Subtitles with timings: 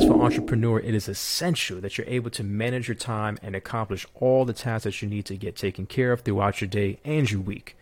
[0.00, 4.44] successful entrepreneur, it is essential that you're able to manage your time and accomplish all
[4.44, 7.40] the tasks that you need to get taken care of throughout your day and your
[7.40, 7.76] week.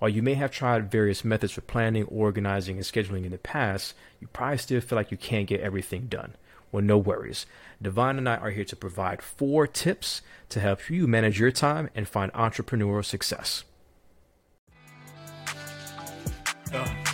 [0.00, 3.94] While you may have tried various methods for planning, organizing, and scheduling in the past,
[4.20, 6.34] you probably still feel like you can't get everything done.
[6.72, 7.46] Well, no worries.
[7.80, 11.88] Divine and I are here to provide four tips to help you manage your time
[11.94, 13.62] and find entrepreneurial success.
[16.72, 17.10] Uh,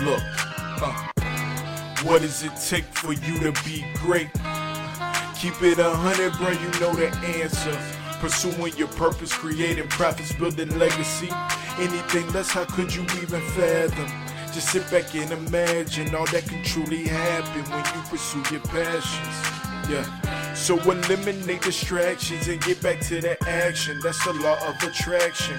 [0.00, 0.22] Look,
[0.80, 1.08] uh,
[2.04, 4.30] what does it take for you to be great?
[5.34, 7.08] Keep it a hundred, bro, you know the
[7.42, 7.76] answer.
[8.20, 11.28] Pursuing your purpose, creating profits, building legacy.
[11.78, 14.06] Anything less, how could you even fathom?
[14.52, 19.90] Just sit back and imagine all that can truly happen when you pursue your passions.
[19.90, 20.54] Yeah.
[20.54, 23.98] So eliminate distractions and get back to the action.
[24.02, 25.58] That's the law of attraction.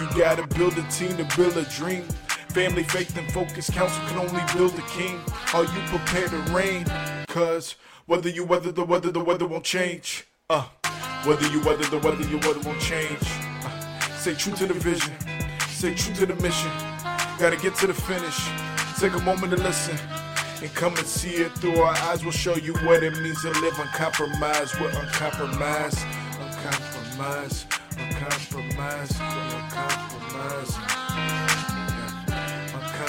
[0.00, 2.04] You gotta build a team to build a dream.
[2.52, 3.70] Family, faith, and focus.
[3.70, 5.20] Council can only build a king.
[5.54, 6.84] Are you prepared to reign?
[7.28, 10.26] Cause whether you weather the weather, the weather won't change.
[10.48, 10.66] Uh,
[11.24, 13.18] whether you weather the weather, your weather won't change.
[13.22, 15.14] Uh, stay true to the vision.
[15.68, 16.70] Stay true to the mission.
[17.38, 18.48] Gotta get to the finish.
[18.98, 19.96] Take a moment to listen.
[20.60, 22.22] And come and see it through our eyes.
[22.22, 24.80] We'll show you what it means to live uncompromised.
[24.80, 26.04] We're uncompromised.
[26.40, 31.79] Uncompromised uncompromised, uncompromised, yeah.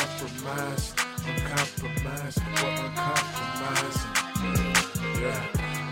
[0.01, 4.03] Uncompromised, uncompromised, what uncompromised,
[5.21, 5.45] yeah,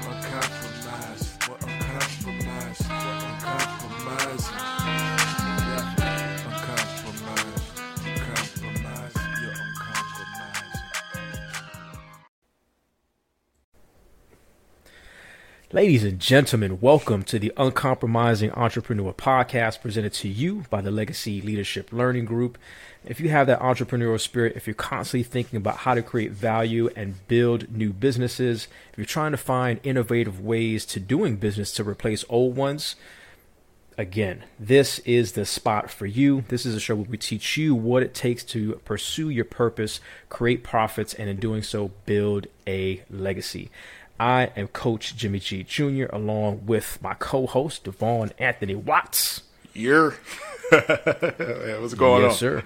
[0.09, 4.78] uncompromised, what uncompromised, what uncompromised,
[15.71, 21.41] Ladies and gentlemen, welcome to the Uncompromising Entrepreneur Podcast presented to you by the Legacy
[21.41, 22.57] Leadership Learning Group.
[23.05, 26.89] If you have that entrepreneurial spirit, if you're constantly thinking about how to create value
[26.95, 31.83] and build new businesses, if you're trying to find innovative ways to doing business to
[31.83, 32.95] replace old ones,
[33.95, 36.45] again, this is the spot for you.
[36.47, 39.99] This is a show where we teach you what it takes to pursue your purpose,
[40.29, 43.69] create profits, and in doing so, build a legacy.
[44.19, 46.05] I am Coach Jimmy G Jr.
[46.11, 49.43] along with my co-host Devon Anthony Watts.
[49.73, 50.15] You're
[50.69, 52.63] what's going yes, on, sir?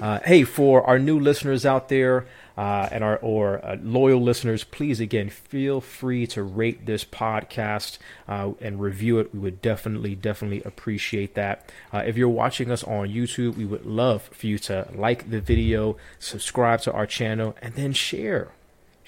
[0.00, 2.26] uh, hey, for our new listeners out there
[2.58, 7.98] uh, and our or uh, loyal listeners, please again feel free to rate this podcast
[8.26, 9.32] uh, and review it.
[9.32, 11.70] We would definitely, definitely appreciate that.
[11.92, 15.40] Uh, if you're watching us on YouTube, we would love for you to like the
[15.40, 18.50] video, subscribe to our channel, and then share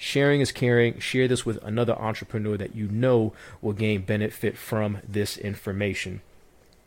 [0.05, 0.99] Sharing is caring.
[0.99, 6.21] Share this with another entrepreneur that you know will gain benefit from this information.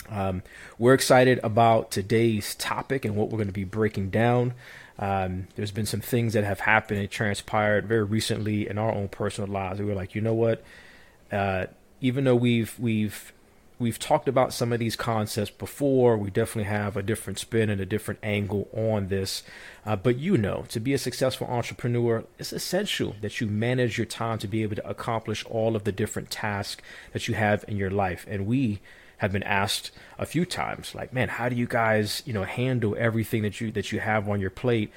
[0.09, 0.45] Um,
[0.79, 4.55] we're excited about today's topic and what we're going to be breaking down.
[5.01, 9.09] Um, there's been some things that have happened and transpired very recently in our own
[9.09, 9.81] personal lives.
[9.81, 10.63] We were like, you know what?
[11.33, 11.67] Uh,
[12.01, 13.33] even though we've we've
[13.79, 16.17] we've talked about some of these concepts before.
[16.17, 19.43] We definitely have a different spin and a different angle on this.
[19.87, 24.07] Uh, but you know, to be a successful entrepreneur, it's essential that you manage your
[24.07, 27.77] time to be able to accomplish all of the different tasks that you have in
[27.77, 28.27] your life.
[28.29, 28.81] And we
[29.19, 32.97] have been asked a few times like man how do you guys you know handle
[32.99, 34.93] everything that you that you have on your plate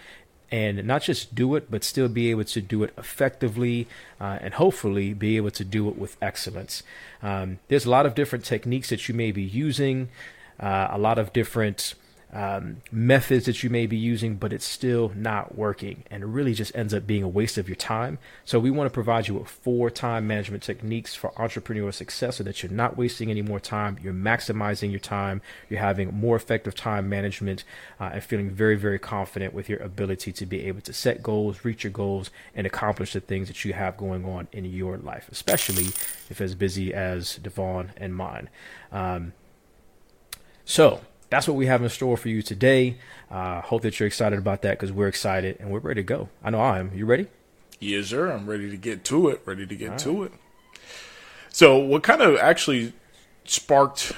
[0.51, 3.87] and not just do it, but still be able to do it effectively
[4.19, 6.83] uh, and hopefully be able to do it with excellence.
[7.23, 10.09] Um, there's a lot of different techniques that you may be using,
[10.59, 11.93] uh, a lot of different
[12.33, 16.03] um, methods that you may be using, but it's still not working.
[16.09, 18.19] And it really just ends up being a waste of your time.
[18.45, 22.43] So, we want to provide you with four time management techniques for entrepreneurial success so
[22.43, 23.99] that you're not wasting any more time.
[24.01, 25.41] You're maximizing your time.
[25.69, 27.63] You're having more effective time management
[27.99, 31.65] uh, and feeling very, very confident with your ability to be able to set goals,
[31.65, 35.27] reach your goals, and accomplish the things that you have going on in your life,
[35.31, 35.87] especially
[36.29, 38.49] if as busy as Devon and mine.
[38.91, 39.33] Um,
[40.65, 41.01] so,
[41.31, 42.97] that's what we have in store for you today.
[43.31, 46.29] Uh, hope that you're excited about that because we're excited and we're ready to go.
[46.43, 46.91] I know I am.
[46.93, 47.27] You ready?
[47.79, 48.29] Yes, sir.
[48.29, 49.41] I'm ready to get to it.
[49.45, 50.33] Ready to get to it.
[51.49, 52.93] So, what kind of actually
[53.45, 54.11] sparked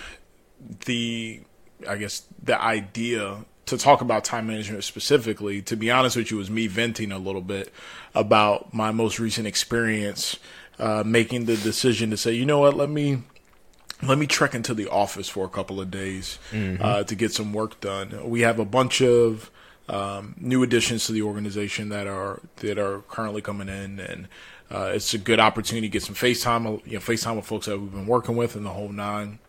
[0.86, 1.42] the,
[1.88, 5.62] I guess, the idea to talk about time management specifically?
[5.62, 7.72] To be honest with you, was me venting a little bit
[8.16, 10.40] about my most recent experience,
[10.80, 13.22] uh, making the decision to say, you know what, let me
[14.08, 16.40] let me trek into the office for a couple of days
[16.82, 18.30] uh, to get some work done.
[18.30, 19.52] We have a bunch of
[19.90, 24.28] um, new additions to the organization that are that are currently coming in, and
[24.72, 27.80] uh, it's a good opportunity to get some FaceTime, you know, FaceTime with folks that
[27.80, 29.40] we've been working with and the whole nine.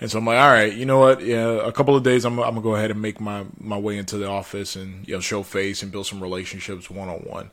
[0.00, 1.22] And so I'm like, all right, you know what?
[1.22, 3.98] Yeah, a couple of days, I'm, I'm gonna go ahead and make my my way
[3.98, 7.50] into the office and you know show face and build some relationships one on one.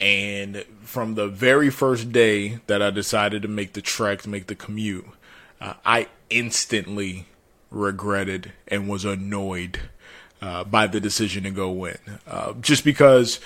[0.00, 4.46] And from the very first day that I decided to make the trek, to make
[4.46, 5.06] the commute,
[5.60, 7.26] uh, I instantly
[7.70, 9.78] regretted and was annoyed
[10.40, 11.98] uh, by the decision to go in.
[12.26, 13.40] Uh, just because,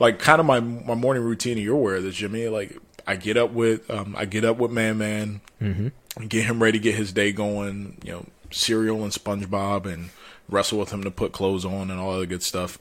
[0.00, 2.48] like, kind of my my morning routine, and you're aware of this, Jimmy.
[2.48, 2.76] Like,
[3.06, 6.26] I get up with um, I get up with Man Man, mm-hmm.
[6.26, 7.98] get him ready, to get his day going.
[8.02, 10.10] You know, cereal and SpongeBob, and
[10.48, 12.78] wrestle with him to put clothes on and all the good stuff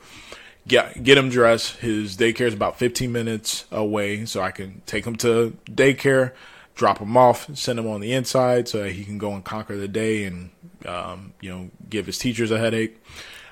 [0.68, 1.78] get get him dressed.
[1.78, 6.34] His daycare is about 15 minutes away, so I can take him to daycare,
[6.76, 9.78] drop him off, send him on the inside so that he can go and conquer
[9.78, 10.52] the day and
[10.86, 13.02] um, you know give his teachers a headache,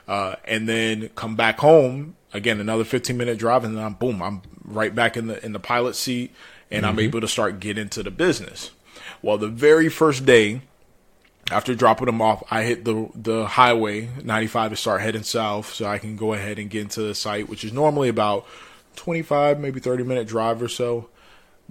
[0.07, 4.21] uh, and then come back home again another 15 minute drive, and then I'm boom,
[4.21, 6.33] I'm right back in the in the pilot seat,
[6.71, 8.71] and I'm able to start getting into the business.
[9.21, 10.61] Well, the very first day
[11.51, 15.85] after dropping them off, I hit the the highway 95 to start heading south, so
[15.85, 18.45] I can go ahead and get into the site, which is normally about
[18.95, 21.09] 25, maybe 30 minute drive or so.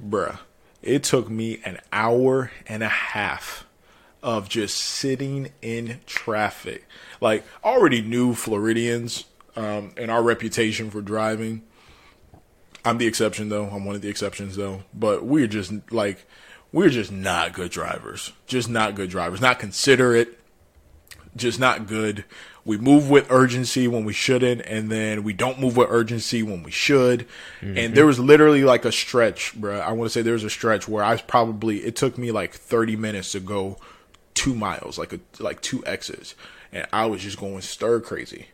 [0.03, 0.39] Bruh,
[0.83, 3.67] it took me an hour and a half
[4.23, 6.87] of just sitting in traffic.
[7.21, 9.25] Like, already knew Floridians
[9.55, 11.63] um, and our reputation for driving.
[12.85, 13.67] I'm the exception, though.
[13.67, 14.83] I'm one of the exceptions, though.
[14.95, 16.27] But we're just like
[16.73, 18.33] we're just not good drivers.
[18.47, 19.41] Just not good drivers.
[19.41, 20.39] Not considerate.
[21.35, 22.25] Just not good.
[22.65, 26.63] We move with urgency when we shouldn't, and then we don't move with urgency when
[26.65, 27.27] we should.
[27.61, 27.79] Mm-hmm.
[27.79, 29.79] And there was literally like a stretch, bro.
[29.79, 32.33] I want to say there was a stretch where I was probably it took me
[32.33, 33.77] like 30 minutes to go
[34.35, 36.35] two miles, like a like two X's,
[36.73, 38.47] and I was just going stir crazy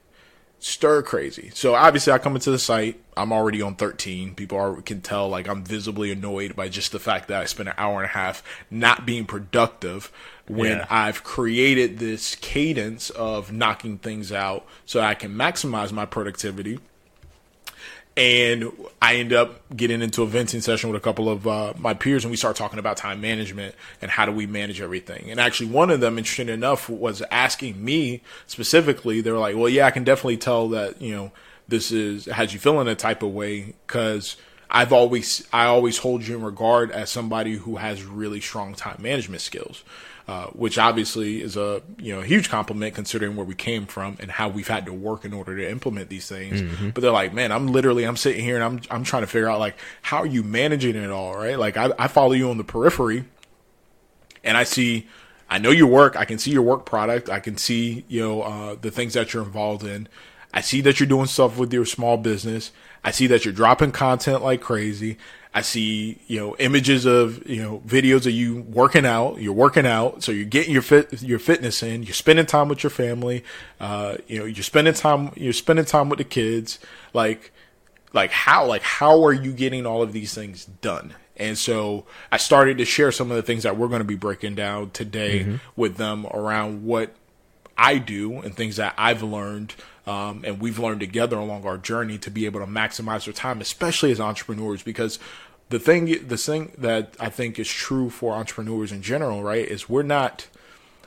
[0.63, 1.51] stir crazy.
[1.55, 3.01] So obviously, I come into the site.
[3.17, 4.35] I'm already on 13.
[4.35, 7.69] People are, can tell like I'm visibly annoyed by just the fact that I spent
[7.69, 10.11] an hour and a half not being productive
[10.47, 10.87] when yeah.
[10.89, 16.79] I've created this cadence of knocking things out so I can maximize my productivity
[18.17, 18.71] and
[19.01, 22.25] I end up getting into a venting session with a couple of uh, my peers,
[22.25, 25.31] and we start talking about time management and how do we manage everything.
[25.31, 29.21] And actually, one of them, interesting enough, was asking me specifically.
[29.21, 31.33] They were like, "Well, yeah, I can definitely tell that you know
[31.69, 34.37] this is has you feeling a type of way because."
[34.75, 38.97] I've always I always hold you in regard as somebody who has really strong time
[39.01, 39.85] management skills.
[40.33, 44.31] Uh, which obviously is a you know huge compliment considering where we came from and
[44.31, 46.63] how we've had to work in order to implement these things.
[46.63, 46.89] Mm-hmm.
[46.91, 49.51] But they're like, man, I'm literally I'm sitting here and I'm I'm trying to figure
[49.51, 51.59] out like how are you managing it all, right?
[51.59, 53.27] Like I, I follow you on the periphery,
[54.43, 55.07] and I see.
[55.51, 56.17] I know your work.
[56.17, 57.29] I can see your work product.
[57.29, 60.09] I can see, you know, uh, the things that you're involved in.
[60.55, 62.73] I see that you're doing stuff with your small business.
[63.05, 65.19] I see that you're dropping content like crazy.
[65.55, 69.39] I see, you know, images of, you know, videos of you working out.
[69.39, 72.03] You're working out, so you're getting your fit, your fitness in.
[72.03, 73.45] You're spending time with your family.
[73.79, 76.79] Uh, you know, you're spending time, you're spending time with the kids.
[77.13, 77.53] Like,
[78.15, 81.15] like how, like how are you getting all of these things done?
[81.37, 84.17] And so I started to share some of the things that we're going to be
[84.17, 85.57] breaking down today mm-hmm.
[85.77, 87.15] with them around what
[87.77, 89.75] I do and things that I've learned
[90.07, 93.61] um, and we've learned together along our journey to be able to maximize our time,
[93.61, 95.19] especially as entrepreneurs, because
[95.69, 99.89] the thing, the thing that I think is true for entrepreneurs in general, right, is
[99.89, 100.49] we're not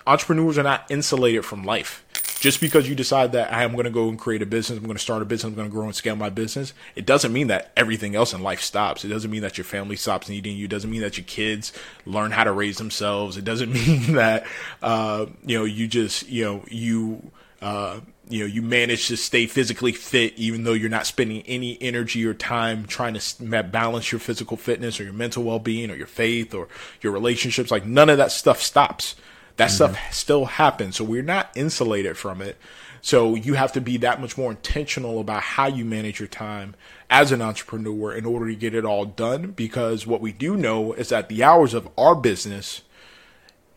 [0.07, 2.03] entrepreneurs are not insulated from life.
[2.39, 4.97] Just because you decide that I'm going to go and create a business, I'm going
[4.97, 7.47] to start a business, I'm going to grow and scale my business, it doesn't mean
[7.47, 9.03] that everything else in life stops.
[9.03, 10.65] It doesn't mean that your family stops needing you.
[10.65, 11.73] It doesn't mean that your kids
[12.05, 13.37] learn how to raise themselves.
[13.37, 14.45] It doesn't mean that
[14.81, 19.45] uh, you know you just you know you uh, you know you manage to stay
[19.45, 24.19] physically fit even though you're not spending any energy or time trying to balance your
[24.19, 26.67] physical fitness or your mental well-being or your faith or
[27.01, 27.71] your relationships.
[27.71, 29.15] Like none of that stuff stops.
[29.57, 29.75] That mm-hmm.
[29.75, 30.97] stuff still happens.
[30.97, 32.57] So we're not insulated from it.
[33.01, 36.75] So you have to be that much more intentional about how you manage your time
[37.07, 40.93] as an entrepreneur in order to get it all done because what we do know
[40.93, 42.81] is that the hours of our business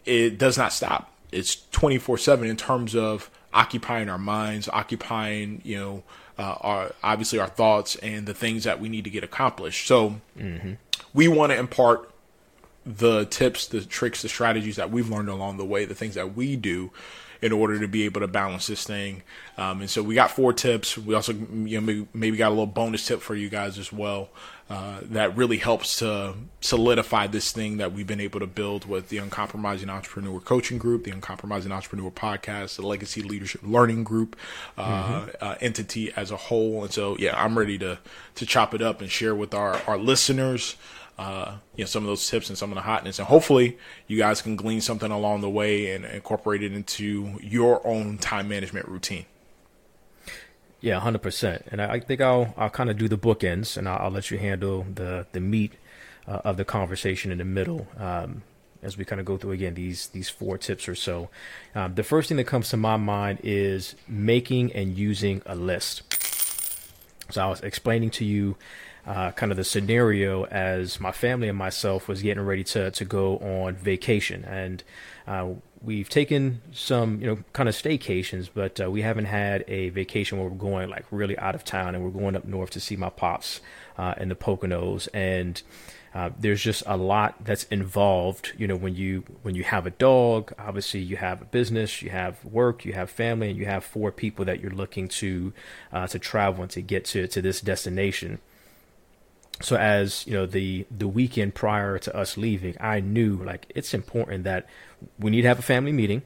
[0.06, 1.12] it does not stop.
[1.30, 6.02] It's 24/7 in terms of occupying our minds, occupying, you know,
[6.38, 9.88] uh, our obviously our thoughts and the things that we need to get accomplished.
[9.88, 10.74] So mm-hmm.
[11.12, 12.08] we want to impart
[12.86, 16.36] the tips, the tricks, the strategies that we've learned along the way, the things that
[16.36, 16.92] we do
[17.40, 19.22] in order to be able to balance this thing.
[19.56, 20.98] Um, and so we got four tips.
[20.98, 23.92] We also you know maybe, maybe got a little bonus tip for you guys as
[23.92, 24.30] well.
[24.70, 29.08] Uh, that really helps to solidify this thing that we've been able to build with
[29.08, 34.36] the Uncompromising Entrepreneur Coaching Group, the Uncompromising Entrepreneur Podcast, the Legacy Leadership Learning Group
[34.76, 35.30] uh, mm-hmm.
[35.40, 36.82] uh, entity as a whole.
[36.82, 37.98] And so, yeah, I'm ready to
[38.34, 40.76] to chop it up and share with our our listeners.
[41.18, 44.16] Uh, you know some of those tips and some of the hotness, and hopefully you
[44.16, 48.86] guys can glean something along the way and incorporate it into your own time management
[48.86, 49.26] routine.
[50.80, 51.64] Yeah, hundred percent.
[51.72, 54.38] And I, think I'll I'll kind of do the bookends, and I'll, I'll, let you
[54.38, 55.72] handle the the meat
[56.26, 57.88] uh, of the conversation in the middle.
[57.98, 58.42] Um,
[58.80, 61.30] as we kind of go through again these these four tips or so,
[61.74, 66.02] um, the first thing that comes to my mind is making and using a list.
[67.30, 68.56] So I was explaining to you
[69.08, 73.04] uh, kind of the scenario as my family and myself was getting ready to to
[73.04, 74.84] go on vacation, and
[75.26, 75.48] uh,
[75.82, 80.38] we've taken some, you know, kind of staycations, but uh, we haven't had a vacation
[80.38, 82.96] where we're going like really out of town and we're going up north to see
[82.96, 83.60] my pops
[83.96, 85.08] uh, in the Poconos.
[85.12, 85.60] And
[86.14, 88.52] uh, there's just a lot that's involved.
[88.56, 92.10] You know, when you when you have a dog, obviously you have a business, you
[92.10, 95.52] have work, you have family, and you have four people that you're looking to
[95.92, 98.40] uh, to travel and to get to to this destination
[99.60, 103.92] so as you know the the weekend prior to us leaving i knew like it's
[103.92, 104.66] important that
[105.18, 106.22] we need to have a family meeting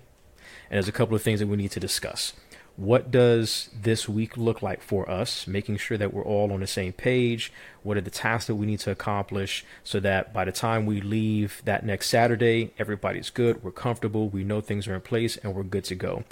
[0.73, 2.33] and there's a couple of things that we need to discuss.
[2.77, 5.47] What does this week look like for us?
[5.47, 7.53] Making sure that we're all on the same page.
[7.83, 11.03] What are the tasks that we need to accomplish so that by the time we
[11.03, 15.55] leave that next saturday everybody's good we're comfortable we know things are in place and
[15.55, 16.25] we're good to go?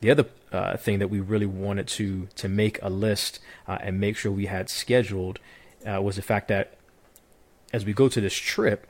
[0.00, 3.98] The other uh, thing that we really wanted to to make a list uh, and
[3.98, 5.40] make sure we had scheduled
[5.86, 6.74] uh, was the fact that
[7.72, 8.86] as we go to this trip,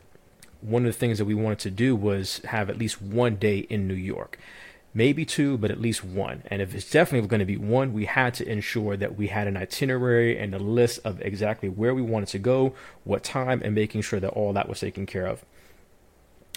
[0.60, 3.58] one of the things that we wanted to do was have at least one day
[3.58, 4.38] in New York.
[4.94, 6.42] Maybe two, but at least one.
[6.46, 9.46] And if it's definitely going to be one, we had to ensure that we had
[9.46, 13.74] an itinerary and a list of exactly where we wanted to go, what time, and
[13.74, 15.44] making sure that all that was taken care of.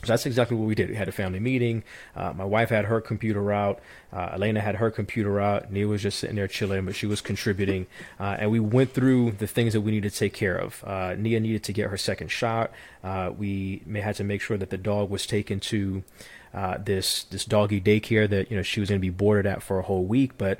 [0.03, 0.89] So that's exactly what we did.
[0.89, 1.83] We had a family meeting.
[2.15, 3.79] Uh, my wife had her computer out.
[4.11, 5.71] Uh, Elena had her computer out.
[5.71, 7.87] Nia was just sitting there chilling, but she was contributing.
[8.19, 10.83] Uh, and we went through the things that we needed to take care of.
[10.85, 12.71] Uh, Nia needed to get her second shot.
[13.03, 16.03] Uh, we may had to make sure that the dog was taken to
[16.53, 19.63] uh, this this doggy daycare that you know she was going to be boarded at
[19.63, 20.59] for a whole week, but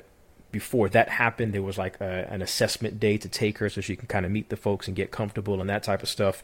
[0.52, 3.96] before that happened, there was like a, an assessment day to take her so she
[3.96, 6.42] can kind of meet the folks and get comfortable and that type of stuff.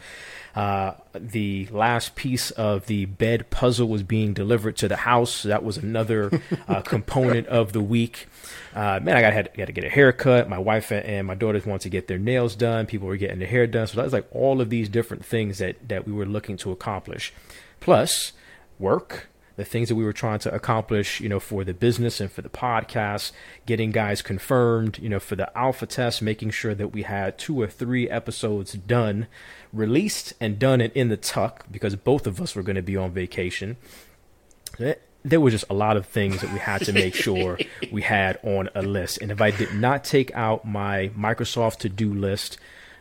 [0.56, 5.30] Uh, the last piece of the bed puzzle was being delivered to the house.
[5.30, 8.26] So that was another uh, component of the week.
[8.74, 10.48] Uh, man, I got had, got to get a haircut.
[10.48, 12.86] My wife and my daughters wanted to get their nails done.
[12.86, 13.86] People were getting their hair done.
[13.86, 16.72] So that was like all of these different things that that we were looking to
[16.72, 17.32] accomplish.
[17.78, 18.32] Plus,
[18.78, 22.30] work the things that we were trying to accomplish, you know, for the business and
[22.30, 23.32] for the podcast,
[23.66, 27.60] getting guys confirmed, you know, for the alpha test, making sure that we had two
[27.60, 29.26] or three episodes done,
[29.72, 32.96] released and done and in the tuck because both of us were going to be
[32.96, 33.76] on vacation.
[35.24, 37.58] There were just a lot of things that we had to make sure
[37.90, 39.18] we had on a list.
[39.20, 42.58] And if I did not take out my Microsoft to do list,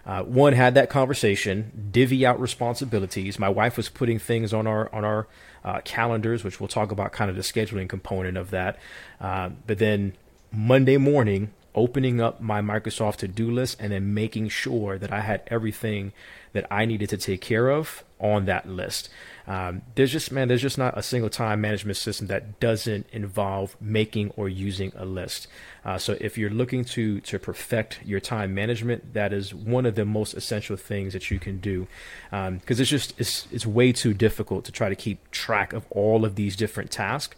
[0.08, 3.38] uh, one had that conversation, divvy out responsibilities.
[3.38, 5.28] My wife was putting things on our on our
[5.68, 8.80] uh, calendars, which we'll talk about kind of the scheduling component of that.
[9.20, 10.14] Uh, but then
[10.50, 15.20] Monday morning, opening up my Microsoft to do list and then making sure that I
[15.20, 16.14] had everything
[16.54, 19.10] that I needed to take care of on that list.
[19.48, 23.78] Um, there's just, man, there's just not a single time management system that doesn't involve
[23.80, 25.48] making or using a list.
[25.86, 29.96] Uh, so if you're looking to to perfect your time management, that is one of
[29.96, 31.88] the most essential things that you can do,
[32.30, 35.86] because um, it's just it's it's way too difficult to try to keep track of
[35.92, 37.38] all of these different tasks,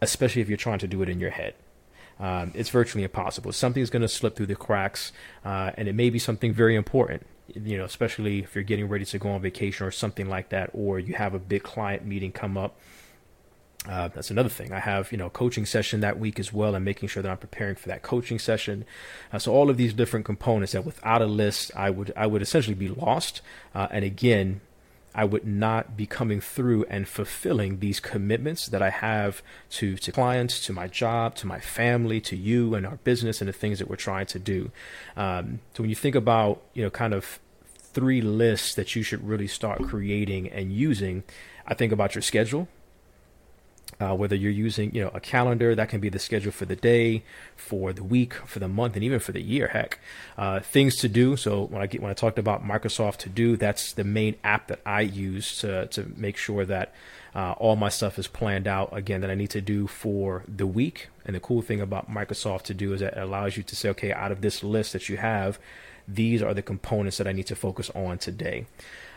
[0.00, 1.54] especially if you're trying to do it in your head.
[2.18, 3.52] Um, it's virtually impossible.
[3.52, 5.12] Something's going to slip through the cracks,
[5.44, 7.26] uh, and it may be something very important.
[7.46, 10.70] You know, especially if you're getting ready to go on vacation or something like that,
[10.72, 12.76] or you have a big client meeting come up
[13.88, 14.72] uh, that's another thing.
[14.72, 17.38] I have you know coaching session that week as well, and making sure that I'm
[17.38, 18.86] preparing for that coaching session.
[19.32, 22.40] Uh, so all of these different components that without a list, I would I would
[22.40, 23.42] essentially be lost.
[23.74, 24.62] Uh, and again,
[25.14, 30.12] I would not be coming through and fulfilling these commitments that I have to to
[30.12, 33.78] clients, to my job, to my family, to you, and our business, and the things
[33.78, 34.70] that we're trying to do.
[35.16, 37.38] Um, so when you think about you know kind of
[37.76, 41.22] three lists that you should really start creating and using,
[41.66, 42.68] I think about your schedule
[44.04, 46.76] uh, whether you're using you know a calendar that can be the schedule for the
[46.76, 47.22] day
[47.56, 49.98] for the week for the month and even for the year heck
[50.36, 53.56] uh, things to do so when i get when i talked about microsoft to do
[53.56, 56.88] that's the main app that i use to to make sure that
[57.34, 60.68] Uh, all my stuff is planned out again that I need to do for the
[60.68, 61.08] week.
[61.26, 63.88] And the cool thing about Microsoft to do is that it allows you to say,
[63.88, 65.58] okay, out of this list that you have,
[66.06, 68.66] these are the components that I need to focus on today.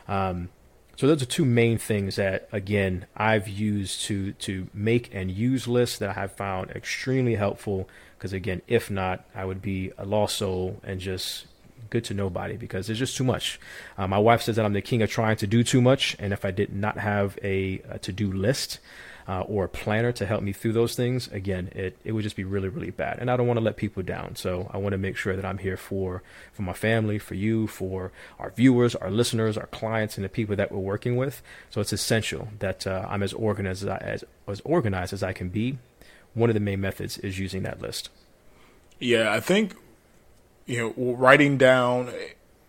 [0.07, 0.49] Um,
[0.97, 5.67] so those are two main things that again I've used to to make and use
[5.67, 7.87] lists that I have found extremely helpful.
[8.17, 11.45] Because again, if not, I would be a lost soul and just
[11.91, 13.59] good to nobody because there's just too much.
[13.95, 16.33] Uh, my wife says that I'm the king of trying to do too much, and
[16.33, 18.79] if I did not have a, a to do list,
[19.27, 22.37] uh, or a planner to help me through those things, again, it, it would just
[22.37, 23.19] be really, really bad.
[23.19, 24.35] And I don't want to let people down.
[24.35, 27.67] So I want to make sure that I'm here for, for my family, for you,
[27.67, 31.41] for our viewers, our listeners, our clients, and the people that we're working with.
[31.69, 35.33] So it's essential that uh, I'm as organized as, I, as, as organized as I
[35.33, 35.77] can be.
[36.33, 38.09] One of the main methods is using that list.
[38.99, 39.75] Yeah, I think,
[40.65, 42.13] you know, writing down,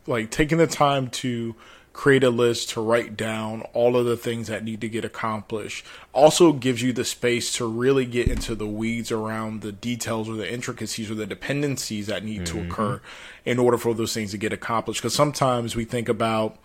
[0.06, 1.54] like taking the time to
[1.98, 5.84] create a list to write down all of the things that need to get accomplished.
[6.12, 10.36] Also gives you the space to really get into the weeds around the details or
[10.36, 12.60] the intricacies or the dependencies that need mm-hmm.
[12.60, 13.00] to occur
[13.44, 15.00] in order for those things to get accomplished.
[15.00, 16.56] Because sometimes we think about,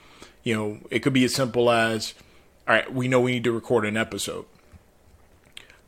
[0.43, 2.13] you know, it could be as simple as,
[2.67, 4.45] all right, we know we need to record an episode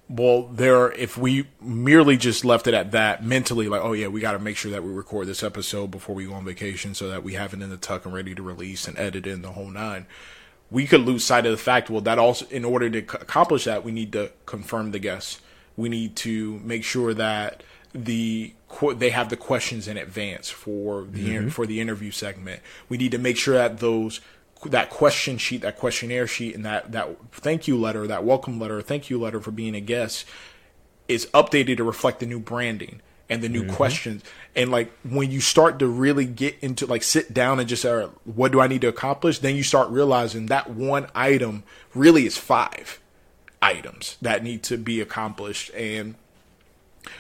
[0.07, 4.21] well there if we merely just left it at that mentally like oh yeah we
[4.21, 7.09] got to make sure that we record this episode before we go on vacation so
[7.09, 9.53] that we have it in the tuck and ready to release and edit in the
[9.53, 10.05] whole nine.
[10.69, 13.83] We could lose sight of the fact well that also in order to accomplish that
[13.83, 15.41] we need to confirm the guests.
[15.77, 18.53] We need to make sure that the
[18.95, 21.47] they have the questions in advance for the mm-hmm.
[21.49, 22.61] for the interview segment.
[22.89, 24.21] We need to make sure that those
[24.71, 28.81] that question sheet, that questionnaire sheet, and that that thank you letter, that welcome letter,
[28.81, 30.25] thank you letter for being a guest,
[31.07, 33.73] is updated to reflect the new branding and the new mm-hmm.
[33.75, 34.23] questions.
[34.55, 38.07] And like when you start to really get into like sit down and just say,
[38.23, 39.39] what do I need to accomplish?
[39.39, 42.99] Then you start realizing that one item really is five
[43.61, 46.15] items that need to be accomplished, and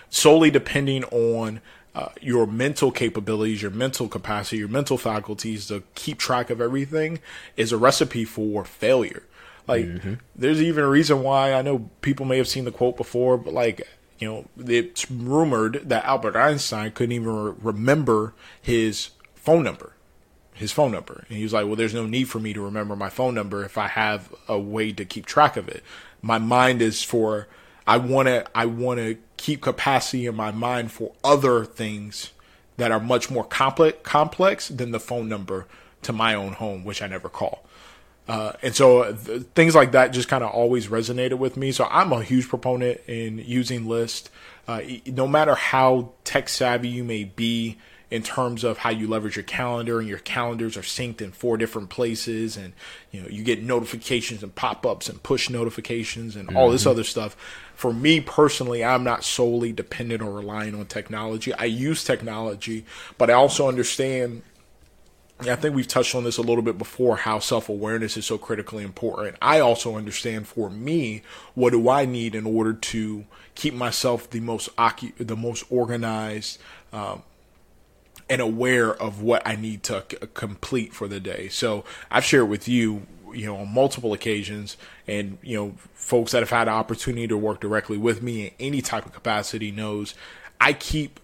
[0.09, 1.61] solely depending on
[1.95, 7.19] uh, your mental capabilities, your mental capacity, your mental faculties to keep track of everything
[7.55, 9.23] is a recipe for failure.
[9.65, 10.13] Like, mm-hmm.
[10.35, 13.53] there's even a reason why I know people may have seen the quote before, but
[13.53, 13.87] like,
[14.19, 19.93] you know, it's rumored that Albert Einstein couldn't even re- remember his phone number.
[20.53, 21.25] His phone number.
[21.29, 23.63] And he was like, well, there's no need for me to remember my phone number
[23.63, 25.81] if I have a way to keep track of it.
[26.21, 27.47] My mind is for
[27.87, 32.31] I want to I want to keep capacity in my mind for other things
[32.77, 35.67] that are much more complex complex than the phone number
[36.01, 37.65] to my own home, which I never call.
[38.27, 41.71] Uh, and so uh, th- things like that just kind of always resonated with me.
[41.71, 44.29] So I'm a huge proponent in using list.
[44.67, 47.77] Uh, no matter how tech savvy you may be,
[48.11, 51.57] in terms of how you leverage your calendar and your calendars are synced in four
[51.57, 52.73] different places and
[53.11, 56.57] you know you get notifications and pop-ups and push notifications and mm-hmm.
[56.57, 56.91] all this mm-hmm.
[56.91, 57.35] other stuff
[57.73, 62.85] for me personally i'm not solely dependent or relying on technology i use technology
[63.17, 64.41] but i also understand
[65.39, 68.37] I think we've touched on this a little bit before how self awareness is so
[68.37, 69.35] critically important.
[69.41, 71.23] I also understand for me
[71.55, 74.69] what do I need in order to keep myself the most
[75.17, 76.59] the most organized,
[76.93, 77.23] um,
[78.29, 81.47] and aware of what I need to c- complete for the day.
[81.49, 86.39] So I've shared with you, you know, on multiple occasions, and you know, folks that
[86.39, 90.15] have had the opportunity to work directly with me in any type of capacity knows
[90.59, 91.19] I keep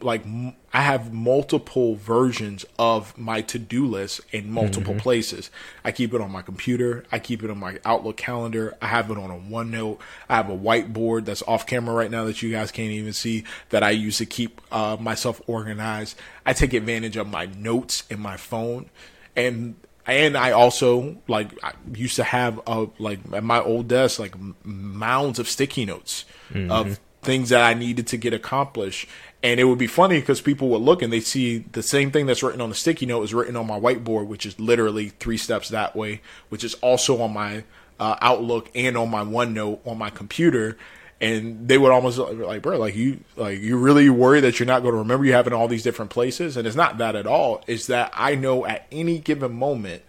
[0.00, 0.24] like
[0.72, 5.02] I have multiple versions of my to-do list in multiple mm-hmm.
[5.02, 5.50] places.
[5.84, 9.10] I keep it on my computer, I keep it on my Outlook calendar, I have
[9.10, 12.50] it on a OneNote, I have a whiteboard that's off camera right now that you
[12.50, 16.18] guys can't even see that I use to keep uh, myself organized.
[16.44, 18.90] I take advantage of my notes in my phone
[19.36, 24.18] and and I also like I used to have a like at my old desk
[24.18, 26.70] like mounds of sticky notes mm-hmm.
[26.70, 29.08] of things that I needed to get accomplished.
[29.42, 32.26] And it would be funny because people would look and they see the same thing
[32.26, 35.36] that's written on the sticky note is written on my whiteboard, which is literally three
[35.36, 37.64] steps that way, which is also on my
[37.98, 40.76] uh, Outlook and on my OneNote on my computer.
[41.20, 44.82] And they would almost like, bro, like you, like you really worry that you're not
[44.82, 46.56] going to remember you have in all these different places.
[46.56, 47.62] And it's not that at all.
[47.68, 50.02] It's that I know at any given moment,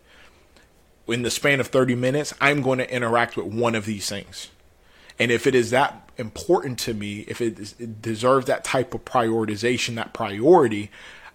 [1.08, 4.50] in the span of 30 minutes, I'm going to interact with one of these things.
[5.20, 8.94] And if it is that important to me, if it, is, it deserves that type
[8.94, 10.92] of prioritization, that priority,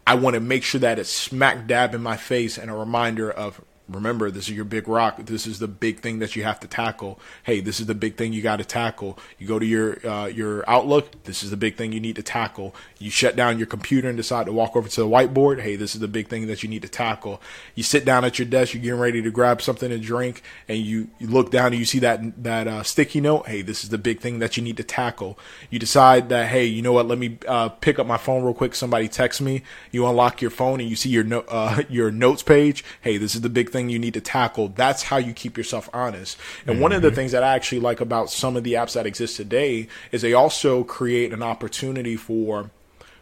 [0.06, 3.30] I want to make sure that it's smack dab in my face and a reminder
[3.30, 5.16] of remember this is your big rock.
[5.18, 7.18] This is the big thing that you have to tackle.
[7.42, 9.18] Hey this is the big thing you got to tackle.
[9.38, 12.22] You go to your uh, your outlook this is the big thing you need to
[12.22, 12.74] tackle.
[12.98, 15.94] You shut down your computer and decide to walk over to the whiteboard hey this
[15.94, 17.40] is the big thing that you need to tackle.
[17.74, 20.78] You sit down at your desk you're getting ready to grab something to drink and
[20.78, 23.90] you, you look down and you see that that uh, sticky note hey this is
[23.90, 25.38] the big thing that you need to tackle.
[25.70, 28.54] You decide that hey you know what let me uh, pick up my phone real
[28.54, 28.74] quick.
[28.74, 29.62] Somebody text me.
[29.90, 32.84] You unlock your phone and you see your no- uh, your notes page.
[33.00, 34.68] Hey this is the big thing thing you need to tackle.
[34.68, 36.36] That's how you keep yourself honest.
[36.66, 36.82] And mm-hmm.
[36.82, 37.14] one of the mm-hmm.
[37.14, 40.34] things that I actually like about some of the apps that exist today is they
[40.34, 42.70] also create an opportunity for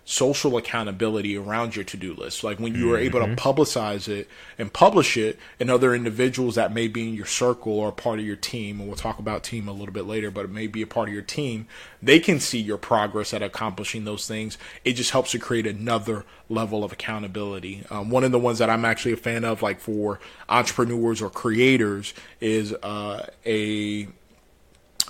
[0.08, 2.44] social accountability around your to-do list.
[2.44, 3.34] Like when you are able to mm-hmm.
[3.34, 7.90] publicize it and publish it and other individuals that may be in your circle or
[7.90, 10.50] part of your team, and we'll talk about team a little bit later, but it
[10.50, 11.66] may be a part of your team,
[12.00, 14.56] they can see your progress at accomplishing those things.
[14.84, 17.82] It just helps to create another level of accountability.
[17.90, 21.30] Um, one of the ones that I'm actually a fan of, like for entrepreneurs or
[21.30, 24.06] creators, is uh, a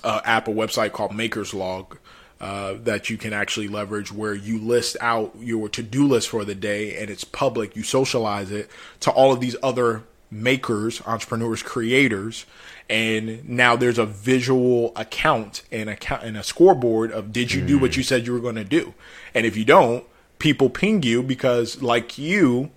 [0.03, 1.99] uh, app, a website called Maker's Log
[2.40, 6.44] uh, that you can actually leverage where you list out your to do list for
[6.44, 7.75] the day and it's public.
[7.77, 8.70] You socialize it
[9.01, 12.46] to all of these other makers, entrepreneurs, creators.
[12.88, 17.79] And now there's a visual account and a, and a scoreboard of did you do
[17.79, 17.96] what mm.
[17.96, 18.94] you said you were going to do?
[19.35, 20.05] And if you don't,
[20.38, 22.70] people ping you because, like you,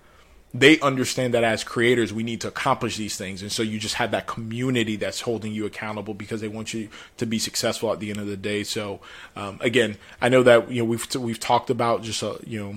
[0.52, 3.40] they understand that as creators we need to accomplish these things.
[3.40, 6.88] And so you just have that community that's holding you accountable because they want you
[7.18, 8.64] to be successful at the end of the day.
[8.64, 9.00] So
[9.36, 12.76] um, again i know that you know we've we've talked about just uh, you know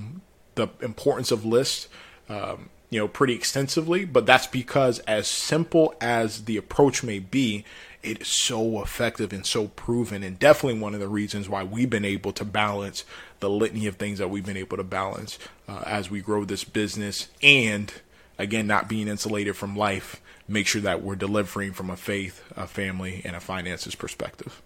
[0.56, 1.88] the importance of lists
[2.30, 7.66] um, you know pretty extensively but that's because as simple as the approach may be
[8.04, 11.90] it is so effective and so proven, and definitely one of the reasons why we've
[11.90, 13.06] been able to balance
[13.40, 16.64] the litany of things that we've been able to balance uh, as we grow this
[16.64, 17.94] business, and
[18.38, 22.68] again, not being insulated from life, make sure that we're delivering from a faith, a
[22.68, 24.62] family, and a finances perspective.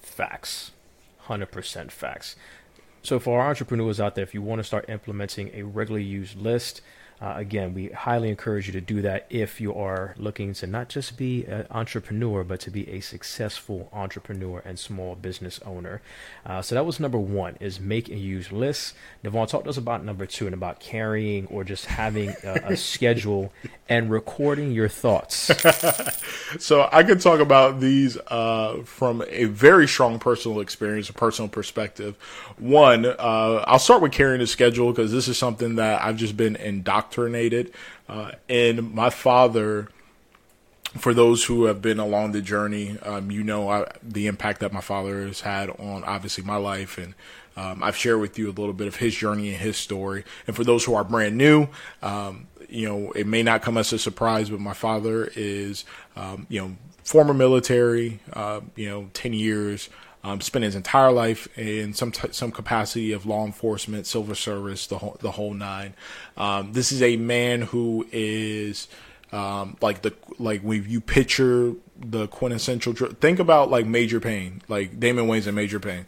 [0.00, 0.70] Facts,
[1.18, 2.36] hundred percent facts.
[3.02, 6.36] So, for our entrepreneurs out there, if you want to start implementing a regularly used
[6.38, 6.82] list,
[7.20, 10.88] uh, again, we highly encourage you to do that if you are looking to not
[10.88, 16.00] just be an entrepreneur, but to be a successful entrepreneur and small business owner.
[16.46, 18.94] Uh, so that was number one: is make and use lists.
[19.22, 22.76] Devon, talk to us about number two and about carrying or just having a, a
[22.78, 23.52] schedule
[23.86, 25.50] and recording your thoughts.
[26.58, 31.50] so I can talk about these uh, from a very strong personal experience, a personal
[31.50, 32.16] perspective.
[32.56, 36.38] One, uh, I'll start with carrying a schedule because this is something that I've just
[36.38, 37.72] been indoctrinated indoctrinated.
[38.08, 39.88] Uh, and my father,
[40.98, 44.72] for those who have been along the journey, um, you know I, the impact that
[44.72, 46.98] my father has had on obviously my life.
[46.98, 47.14] And
[47.56, 50.24] um, I've shared with you a little bit of his journey and his story.
[50.46, 51.68] And for those who are brand new,
[52.02, 55.84] um, you know, it may not come as a surprise, but my father is,
[56.16, 59.88] um, you know, former military, uh, you know, 10 years
[60.22, 64.86] um, spent his entire life in some t- some capacity of law enforcement, civil service,
[64.86, 65.94] the whole the whole nine.
[66.36, 68.88] Um, this is a man who is
[69.32, 72.92] um, like the like when you picture the quintessential.
[72.92, 76.06] Think about like Major Payne, like Damon Wayans in Major Payne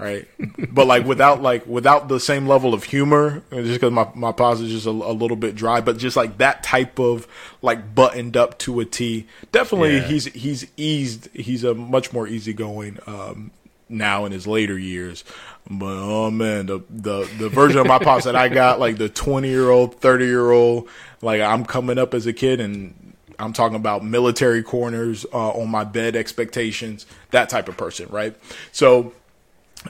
[0.00, 0.26] right?
[0.72, 4.60] but like without like without the same level of humor, just because my my pause
[4.60, 7.28] is just a, a, little bit dry, but just like that type of
[7.62, 9.26] like buttoned up to a T.
[9.52, 10.02] Definitely, yeah.
[10.02, 11.28] he's he's eased.
[11.34, 13.50] He's a much more easygoing um,
[13.88, 15.22] now in his later years.
[15.68, 19.08] But oh man, the the the version of my pops that I got, like the
[19.08, 20.88] twenty year old, thirty year old,
[21.20, 22.96] like I'm coming up as a kid and.
[23.38, 28.36] I'm talking about military corners uh, on my bed expectations, that type of person, right?
[28.70, 29.14] So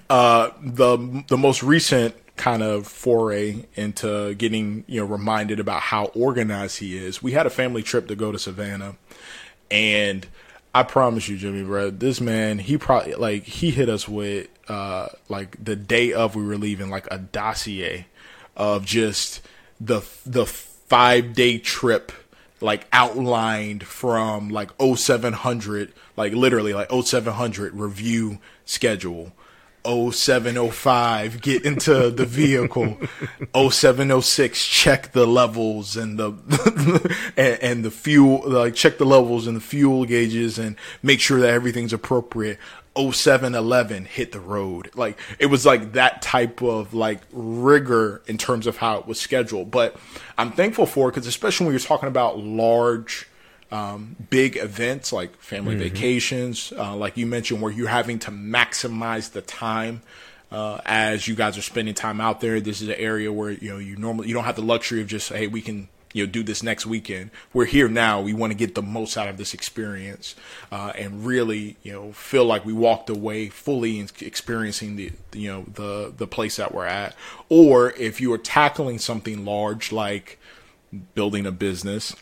[0.08, 6.06] uh, the the most recent kind of foray into getting you know reminded about how
[6.06, 7.22] organized he is.
[7.22, 8.96] We had a family trip to go to Savannah,
[9.70, 10.26] and
[10.74, 15.08] I promise you, Jimmy, bro, this man he probably like he hit us with uh
[15.28, 18.06] like the day of we were leaving like a dossier
[18.56, 19.42] of just
[19.80, 22.12] the the five day trip
[22.60, 29.32] like outlined from like 0700 like literally like 0700 review schedule
[29.84, 32.98] 0705 get into the vehicle.
[33.54, 36.32] 0706 check the levels and the
[37.36, 41.40] and, and, the fuel like check the levels and the fuel gauges and make sure
[41.40, 42.58] that everything's appropriate.
[42.96, 44.90] 0711 hit the road.
[44.94, 49.18] Like it was like that type of like rigor in terms of how it was
[49.18, 49.70] scheduled.
[49.70, 49.96] But
[50.36, 53.29] i'm thankful for because especially when you're talking about large
[53.72, 55.94] um, big events like family mm-hmm.
[55.94, 60.02] vacations, uh, like you mentioned, where you're having to maximize the time
[60.50, 62.60] uh, as you guys are spending time out there.
[62.60, 65.06] This is an area where you know you normally you don't have the luxury of
[65.06, 67.30] just hey we can you know do this next weekend.
[67.52, 68.20] We're here now.
[68.20, 70.34] We want to get the most out of this experience
[70.72, 75.64] uh, and really you know feel like we walked away fully experiencing the you know
[75.72, 77.14] the the place that we're at.
[77.48, 80.38] Or if you are tackling something large like
[81.14, 82.16] building a business,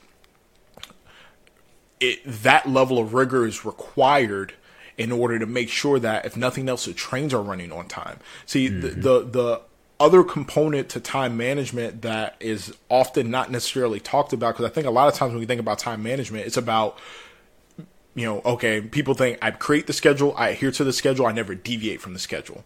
[2.00, 4.54] it that level of rigor is required
[4.96, 8.18] in order to make sure that if nothing else the trains are running on time
[8.46, 8.80] see mm-hmm.
[8.80, 9.60] the, the, the
[10.00, 14.86] other component to time management that is often not necessarily talked about because I think
[14.86, 16.98] a lot of times when we think about time management, it's about
[18.14, 21.32] you know, okay, people think I create the schedule, I adhere to the schedule, I
[21.32, 22.64] never deviate from the schedule.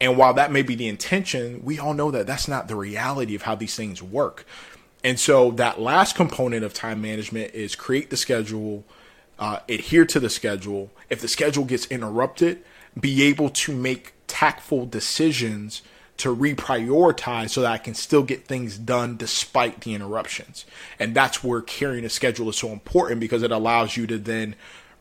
[0.00, 3.34] And while that may be the intention, we all know that that's not the reality
[3.34, 4.46] of how these things work.
[5.02, 8.84] And so that last component of time management is create the schedule,
[9.38, 10.90] uh, adhere to the schedule.
[11.08, 12.62] If the schedule gets interrupted,
[12.98, 15.82] be able to make tactful decisions
[16.18, 20.66] to reprioritize so that I can still get things done despite the interruptions.
[20.98, 24.54] And that's where carrying a schedule is so important because it allows you to then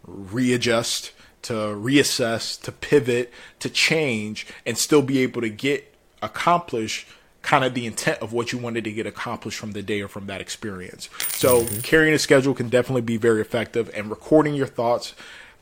[0.06, 7.06] readjust, to reassess, to pivot, to change, and still be able to get accomplished
[7.42, 10.08] kind of the intent of what you wanted to get accomplished from the day or
[10.08, 11.10] from that experience.
[11.30, 11.80] So mm-hmm.
[11.82, 15.14] carrying a schedule can definitely be very effective and recording your thoughts.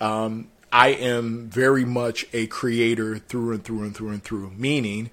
[0.02, 5.12] Um, I am very much a creator through and through and through and through, meaning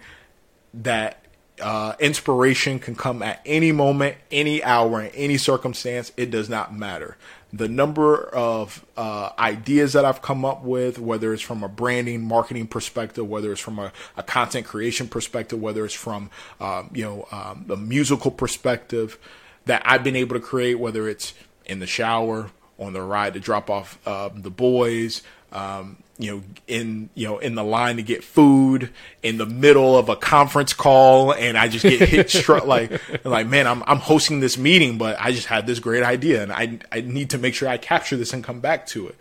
[0.73, 1.24] that
[1.61, 6.13] uh, inspiration can come at any moment, any hour, in any circumstance.
[6.17, 7.17] It does not matter.
[7.53, 12.23] The number of uh, ideas that I've come up with, whether it's from a branding,
[12.23, 17.05] marketing perspective, whether it's from a, a content creation perspective, whether it's from um, you
[17.05, 19.19] know um, a musical perspective,
[19.67, 21.33] that I've been able to create, whether it's
[21.65, 25.23] in the shower, on the ride to drop off uh, the boys,
[25.55, 28.91] um, you know, in you know, in the line to get food
[29.23, 33.47] in the middle of a conference call, and I just get hit struck like, like
[33.47, 36.79] man, I'm I'm hosting this meeting, but I just had this great idea, and I
[36.93, 39.17] I need to make sure I capture this and come back to it,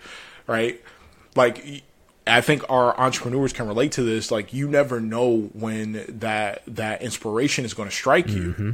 [0.46, 0.82] right?
[1.36, 1.84] Like,
[2.28, 4.30] I think our entrepreneurs can relate to this.
[4.30, 8.54] Like, you never know when that that inspiration is going to strike you.
[8.54, 8.72] Mm-hmm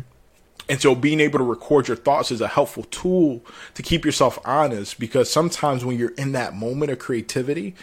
[0.69, 4.37] and so being able to record your thoughts is a helpful tool to keep yourself
[4.45, 7.73] honest because sometimes when you're in that moment of creativity,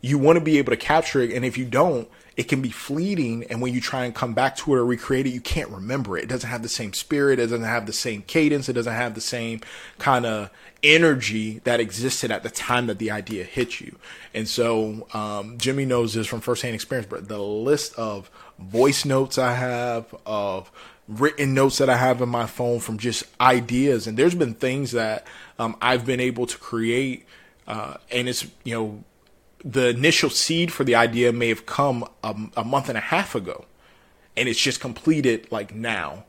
[0.00, 1.30] you want to be able to capture it.
[1.30, 3.44] And if you don't, it can be fleeting.
[3.44, 6.18] And when you try and come back to it or recreate it, you can't remember
[6.18, 6.24] it.
[6.24, 7.38] It doesn't have the same spirit.
[7.38, 8.68] It doesn't have the same cadence.
[8.68, 9.60] It doesn't have the same
[9.98, 10.50] kind of
[10.82, 13.96] energy that existed at the time that the idea hit you.
[14.34, 19.38] And so, um, Jimmy knows this from firsthand experience, but the list of voice notes
[19.38, 20.70] I have of
[21.08, 24.06] written notes that I have in my phone from just ideas.
[24.06, 25.26] And there's been things that
[25.58, 27.26] um, I've been able to create,
[27.66, 29.04] uh, and it's you know
[29.64, 33.34] the initial seed for the idea may have come a, a month and a half
[33.34, 33.64] ago,
[34.36, 36.24] and it's just completed like now,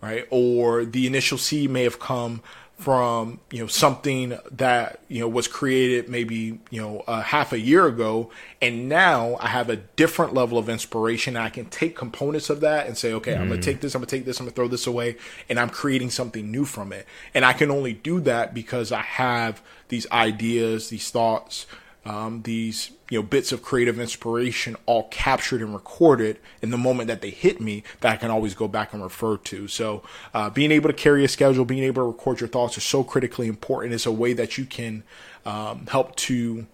[0.00, 0.26] right?
[0.30, 2.42] Or the initial seed may have come
[2.76, 7.58] from you know something that you know was created maybe you know a half a
[7.58, 12.50] year ago and now i have a different level of inspiration i can take components
[12.50, 13.40] of that and say okay mm.
[13.40, 15.16] i'm gonna take this i'm gonna take this i'm gonna throw this away
[15.48, 19.00] and i'm creating something new from it and i can only do that because i
[19.00, 21.64] have these ideas these thoughts
[22.06, 27.08] um, these you know bits of creative inspiration all captured and recorded in the moment
[27.08, 29.66] that they hit me that I can always go back and refer to.
[29.68, 32.84] So uh, being able to carry a schedule, being able to record your thoughts is
[32.84, 33.92] so critically important.
[33.92, 35.02] It's a way that you can
[35.44, 36.66] um, help to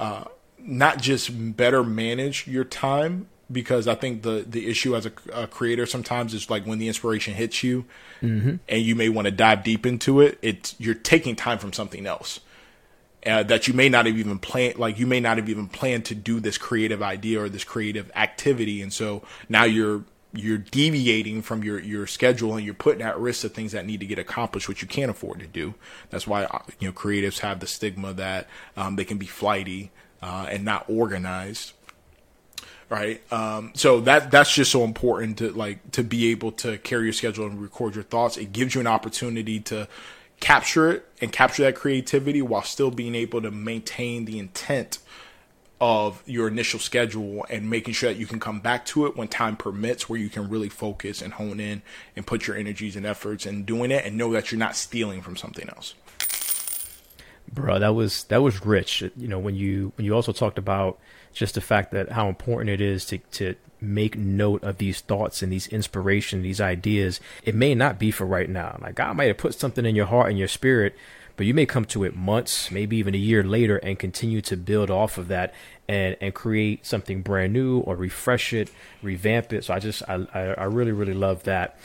[0.00, 0.24] uh,
[0.58, 5.46] not just better manage your time because I think the the issue as a, a,
[5.46, 7.84] creator sometimes is like when the inspiration hits you
[8.20, 8.56] mm-hmm.
[8.68, 12.06] and you may want to dive deep into it, it's you're taking time from something
[12.06, 12.40] else
[13.26, 16.04] uh, that you may not have even planned, like you may not have even planned
[16.06, 20.04] to do this creative idea or this creative activity, and so now you're
[20.34, 24.00] you're deviating from your your schedule and you're putting at risk the things that need
[24.00, 25.74] to get accomplished, which you can't afford to do.
[26.10, 29.90] That's why uh, you know creatives have the stigma that um, they can be flighty
[30.22, 31.72] uh, and not organized.
[32.88, 33.22] Right?
[33.32, 37.12] Um, so that that's just so important to like to be able to carry your
[37.12, 38.36] schedule and record your thoughts.
[38.36, 39.88] It gives you an opportunity to
[40.42, 44.98] capture it and capture that creativity while still being able to maintain the intent
[45.80, 49.28] of your initial schedule and making sure that you can come back to it when
[49.28, 51.80] time permits where you can really focus and hone in
[52.16, 55.22] and put your energies and efforts in doing it and know that you're not stealing
[55.22, 55.94] from something else.
[57.52, 59.02] Bro that was that was rich.
[59.16, 60.98] You know when you when you also talked about
[61.32, 65.42] just the fact that how important it is to to make note of these thoughts
[65.42, 67.20] and these inspiration, these ideas.
[67.44, 68.78] It may not be for right now.
[68.80, 70.96] Like God might have put something in your heart and your spirit,
[71.36, 74.56] but you may come to it months, maybe even a year later, and continue to
[74.56, 75.52] build off of that
[75.88, 78.70] and and create something brand new or refresh it,
[79.02, 79.64] revamp it.
[79.64, 81.76] So I just I I, really really love that.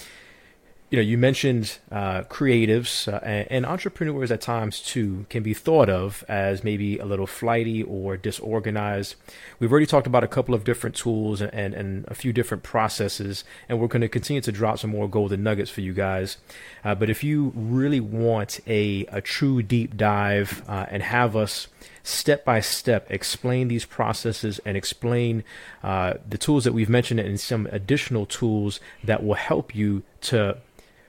[0.89, 5.53] You know, you mentioned uh, creatives uh, and, and, entrepreneurs at times too can be
[5.53, 9.15] thought of as maybe a little flighty or disorganized.
[9.59, 12.63] We've already talked about a couple of different tools and, and, and a few different
[12.63, 16.37] processes, and we're going to continue to drop some more golden nuggets for you guys.
[16.85, 21.67] Uh, but if you really want a, a true deep dive uh, and have us
[22.01, 25.43] step by step explain these processes and explain
[25.83, 30.57] uh, the tools that we've mentioned and some additional tools that will help you to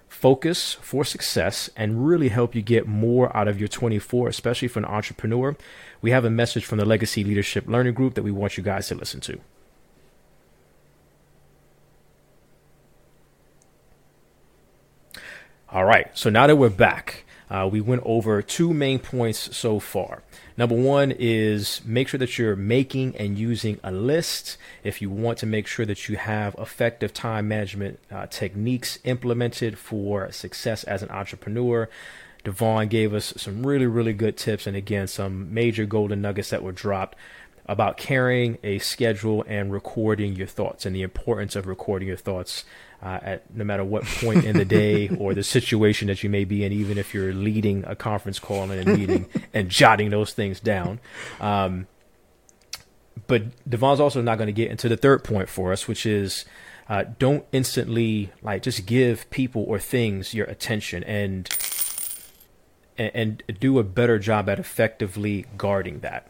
[0.09, 4.79] focus for success and really help you get more out of your 24, especially for
[4.81, 5.57] an entrepreneur,
[6.01, 8.89] we have a message from the Legacy Leadership Learning Group that we want you guys
[8.89, 9.41] to listen to.
[15.71, 19.81] All right, so now that we're back, uh, we went over two main points so
[19.81, 20.23] far.
[20.57, 24.59] Number one is make sure that you're making and using a list.
[24.85, 29.79] If you want to make sure that you have effective time management uh, techniques implemented
[29.79, 31.89] for success as an entrepreneur,
[32.45, 36.63] Devon gave us some really, really good tips and again, some major golden nuggets that
[36.63, 37.17] were dropped
[37.67, 42.65] about carrying a schedule and recording your thoughts and the importance of recording your thoughts
[43.03, 46.45] uh, at no matter what point in the day or the situation that you may
[46.45, 50.33] be in, even if you're leading a conference call and a meeting and jotting those
[50.33, 51.01] things down.
[51.41, 51.87] Um,
[53.27, 56.45] but Devon's also not going to get into the third point for us, which is
[56.89, 61.49] uh, don't instantly like just give people or things your attention and,
[62.97, 66.29] and and do a better job at effectively guarding that.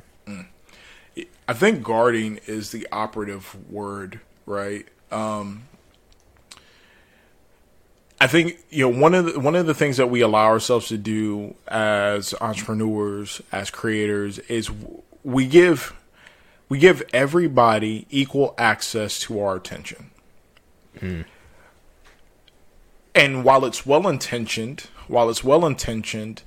[1.48, 4.86] I think guarding is the operative word, right?
[5.10, 5.67] Um,
[8.20, 10.88] I think you know one of the, one of the things that we allow ourselves
[10.88, 14.70] to do as entrepreneurs, as creators, is
[15.22, 15.94] we give
[16.68, 20.10] we give everybody equal access to our attention.
[20.98, 21.24] Mm.
[23.14, 26.42] And while it's well intentioned, while it's well intentioned,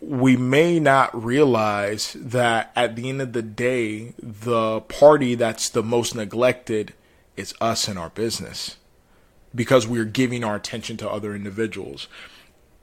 [0.00, 5.82] we may not realize that at the end of the day, the party that's the
[5.82, 6.94] most neglected
[7.36, 8.76] is us and our business
[9.54, 12.08] because we're giving our attention to other individuals.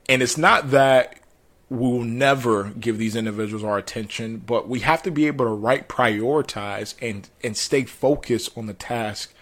[0.08, 1.20] And it's not that
[1.68, 5.88] we'll never give these individuals our attention, but we have to be able to right
[5.88, 9.32] prioritize and and stay focused on the task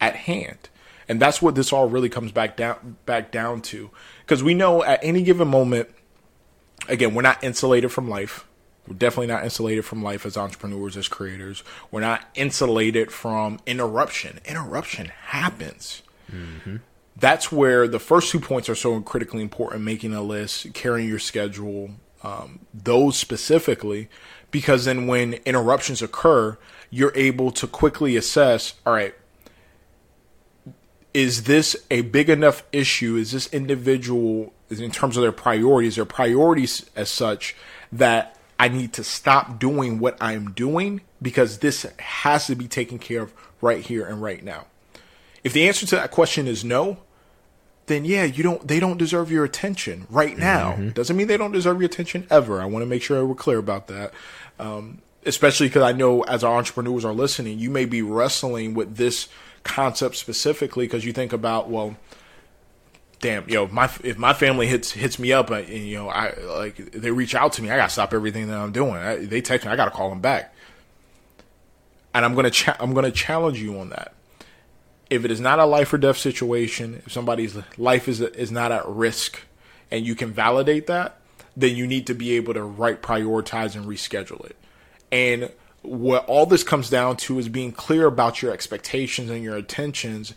[0.00, 0.68] at hand.
[1.08, 3.90] And that's what this all really comes back down back down to.
[4.20, 5.88] Because we know at any given moment,
[6.88, 8.46] again, we're not insulated from life.
[8.86, 11.62] We're definitely not insulated from life as entrepreneurs, as creators.
[11.90, 14.40] We're not insulated from interruption.
[14.44, 16.02] Interruption happens.
[16.32, 16.76] Mm-hmm.
[17.16, 21.18] That's where the first two points are so critically important making a list, carrying your
[21.18, 21.90] schedule,
[22.22, 24.08] um, those specifically,
[24.50, 26.56] because then when interruptions occur,
[26.90, 29.14] you're able to quickly assess all right,
[31.14, 33.16] is this a big enough issue?
[33.16, 37.54] Is this individual, in terms of their priorities, their priorities as such
[37.90, 42.98] that I need to stop doing what I'm doing because this has to be taken
[42.98, 44.66] care of right here and right now?
[45.44, 46.98] If the answer to that question is no,
[47.86, 50.72] then yeah, you don't they don't deserve your attention right now.
[50.72, 50.90] Mm-hmm.
[50.90, 52.60] Doesn't mean they don't deserve your attention ever.
[52.60, 54.12] I want to make sure we're clear about that.
[54.58, 58.96] Um, especially because I know as our entrepreneurs are listening, you may be wrestling with
[58.96, 59.28] this
[59.64, 61.96] concept specifically because you think about well,
[63.20, 66.34] damn, you know, my if my family hits hits me up, and, you know, I
[66.40, 68.94] like they reach out to me, I gotta stop everything that I'm doing.
[68.94, 70.54] I, they text me, I gotta call them back,
[72.14, 74.14] and I'm gonna cha- I'm gonna challenge you on that
[75.12, 78.72] if it is not a life or death situation, if somebody's life is is not
[78.72, 79.40] at risk,
[79.90, 81.20] and you can validate that,
[81.54, 84.56] then you need to be able to right prioritize and reschedule it.
[85.10, 89.58] And what all this comes down to is being clear about your expectations and your
[89.58, 90.32] intentions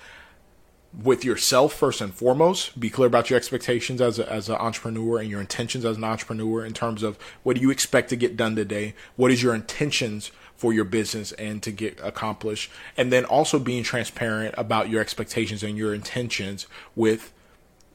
[1.04, 2.78] with yourself first and foremost.
[2.78, 6.04] Be clear about your expectations as a, as an entrepreneur and your intentions as an
[6.04, 8.94] entrepreneur in terms of what do you expect to get done today?
[9.16, 12.72] What is your intentions for your business and to get accomplished.
[12.98, 17.34] And then also being transparent about your expectations and your intentions with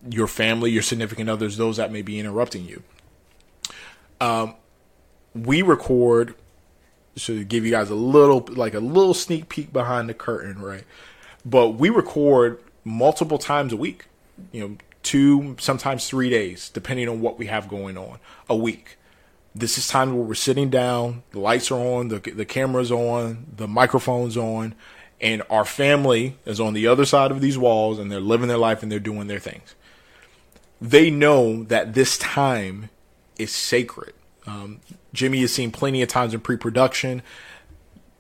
[0.09, 2.83] your family, your significant others, those that may be interrupting you.
[4.21, 4.55] Um,
[5.35, 6.35] we record
[7.17, 10.85] to give you guys a little like a little sneak peek behind the curtain, right?
[11.45, 14.07] But we record multiple times a week.
[14.53, 18.19] You know, two, sometimes three days, depending on what we have going on
[18.49, 18.97] a week.
[19.55, 23.47] This is time where we're sitting down, the lights are on, the the camera's on,
[23.57, 24.75] the microphone's on,
[25.21, 28.57] and our family is on the other side of these walls and they're living their
[28.57, 29.75] life and they're doing their things.
[30.81, 32.91] They know that this time
[33.39, 34.15] is sacred.
[34.47, 34.81] Um,
[35.13, 37.23] Jimmy has seen plenty of times in pre-production.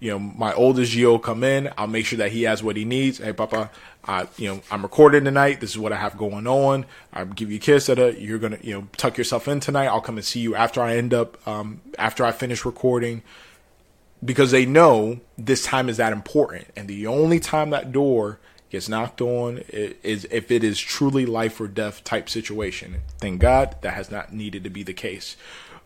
[0.01, 1.71] you know, my oldest Gio come in.
[1.79, 3.19] I'll make sure that he has what he needs.
[3.19, 3.71] Hey, Papa,
[4.05, 5.61] I, you know, I'm recording tonight.
[5.61, 6.87] This is what I have going on.
[7.13, 7.89] I'll give you a kiss.
[7.89, 9.87] At a, you're gonna, you know, tuck yourself in tonight.
[9.87, 13.23] I'll come and see you after I end up, um, after I finish recording,
[14.25, 16.69] because they know this time is that important.
[16.77, 18.39] And the only time that door
[18.71, 23.03] gets knocked on is if it is truly life or death type situation.
[23.19, 25.37] Thank God that has not needed to be the case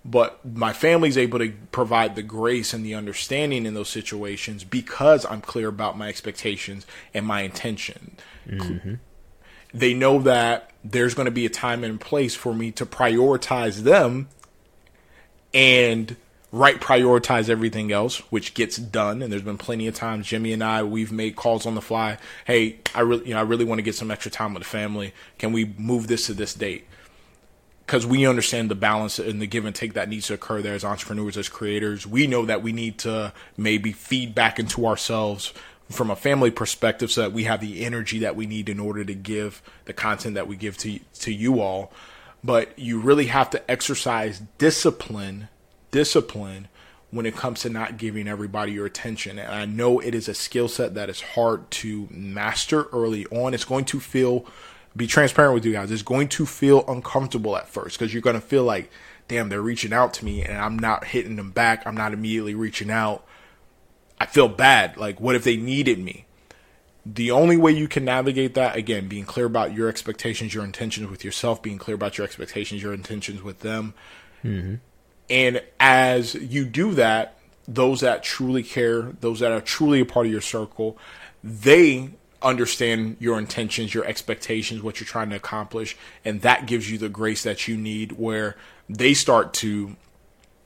[0.05, 5.25] but my family's able to provide the grace and the understanding in those situations because
[5.25, 8.17] I'm clear about my expectations and my intention.
[8.47, 8.95] Mm-hmm.
[9.73, 13.79] They know that there's going to be a time and place for me to prioritize
[13.79, 14.29] them
[15.55, 16.17] and
[16.53, 19.23] right prioritize everything else, which gets done.
[19.23, 22.19] And there's been plenty of times Jimmy and I we've made calls on the fly.
[22.47, 24.69] Hey, I really you know I really want to get some extra time with the
[24.69, 25.15] family.
[25.39, 26.87] Can we move this to this date?
[27.87, 30.75] Because we understand the balance and the give and take that needs to occur there
[30.75, 32.07] as entrepreneurs, as creators.
[32.07, 35.53] We know that we need to maybe feed back into ourselves
[35.91, 39.05] from a family perspective so that we have the energy that we need in order
[39.05, 41.93] to give the content that we give to to you all.
[42.43, 45.49] But you really have to exercise discipline,
[45.91, 46.69] discipline
[47.11, 49.39] when it comes to not giving everybody your attention.
[49.39, 53.55] And I know it is a skill set that is hard to master early on.
[53.55, 54.47] It's going to feel
[54.97, 55.91] be transparent with you guys.
[55.91, 58.91] It's going to feel uncomfortable at first because you're going to feel like,
[59.29, 61.87] damn, they're reaching out to me and I'm not hitting them back.
[61.87, 63.27] I'm not immediately reaching out.
[64.21, 64.97] I feel bad.
[64.97, 66.27] Like, what if they needed me?
[67.07, 71.11] The only way you can navigate that, again, being clear about your expectations, your intentions
[71.11, 73.93] with yourself, being clear about your expectations, your intentions with them.
[74.43, 74.77] Mm-hmm.
[75.29, 77.37] And as you do that,
[77.67, 80.97] those that truly care, those that are truly a part of your circle,
[81.43, 82.11] they
[82.45, 87.09] understand your intentions, your expectations, what you're trying to accomplish, and that gives you the
[87.09, 88.57] grace that you need where
[88.89, 89.97] they start to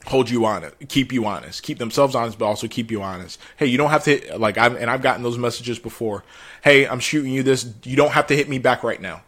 [0.05, 3.39] hold you honest, keep you honest, keep themselves honest, but also keep you honest.
[3.57, 6.23] Hey, you don't have to like I've and I've gotten those messages before.
[6.63, 7.71] Hey, I'm shooting you this.
[7.83, 9.23] You don't have to hit me back right now.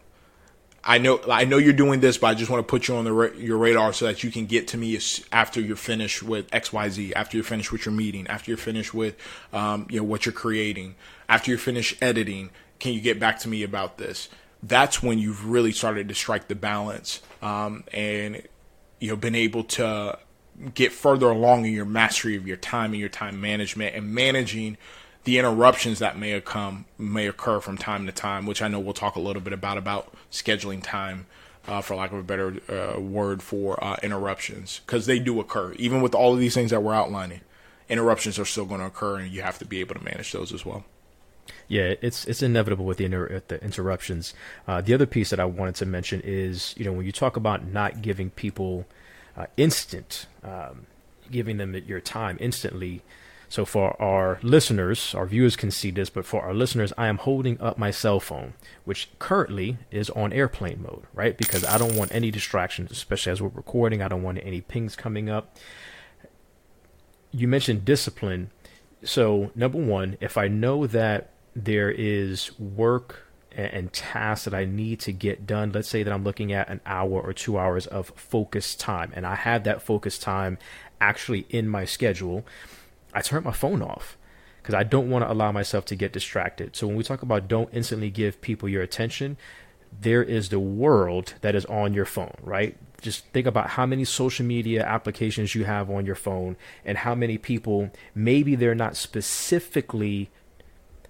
[0.83, 3.05] I know I know you're doing this, but I just want to put you on
[3.05, 4.99] the your radar so that you can get to me
[5.31, 8.57] after you're finished with X Y Z, after you're finished with your meeting, after you're
[8.57, 9.15] finished with
[9.53, 10.95] um, you know what you're creating,
[11.29, 12.49] after you're finished editing.
[12.79, 14.27] Can you get back to me about this?
[14.63, 18.41] That's when you've really started to strike the balance um, and
[18.99, 20.17] you know been able to
[20.73, 24.77] get further along in your mastery of your time and your time management and managing
[25.23, 28.93] the interruptions that may come may occur from time to time, which I know we'll
[28.93, 31.27] talk a little bit about about scheduling time,
[31.67, 35.73] uh, for lack of a better uh, word for uh, interruptions, because they do occur.
[35.73, 37.41] Even with all of these things that we're outlining,
[37.89, 40.51] interruptions are still going to occur, and you have to be able to manage those
[40.51, 40.85] as well.
[41.67, 44.33] Yeah, it's it's inevitable with the inter- the interruptions.
[44.67, 47.35] Uh, the other piece that I wanted to mention is, you know, when you talk
[47.37, 48.85] about not giving people
[49.37, 50.87] uh, instant, um,
[51.29, 53.01] giving them your time instantly
[53.51, 57.17] so for our listeners, our viewers can see this, but for our listeners, I am
[57.17, 58.53] holding up my cell phone,
[58.85, 61.37] which currently is on airplane mode, right?
[61.37, 64.01] Because I don't want any distractions, especially as we're recording.
[64.01, 65.57] I don't want any pings coming up.
[67.31, 68.51] You mentioned discipline.
[69.03, 75.01] So, number one, if I know that there is work and tasks that I need
[75.01, 75.73] to get done.
[75.73, 79.27] Let's say that I'm looking at an hour or two hours of focus time, and
[79.27, 80.57] I have that focus time
[81.01, 82.45] actually in my schedule.
[83.13, 84.17] I turn my phone off
[84.61, 86.75] because I don't want to allow myself to get distracted.
[86.75, 89.37] So when we talk about don't instantly give people your attention,
[89.99, 92.77] there is the world that is on your phone, right?
[93.01, 96.55] Just think about how many social media applications you have on your phone
[96.85, 100.29] and how many people maybe they're not specifically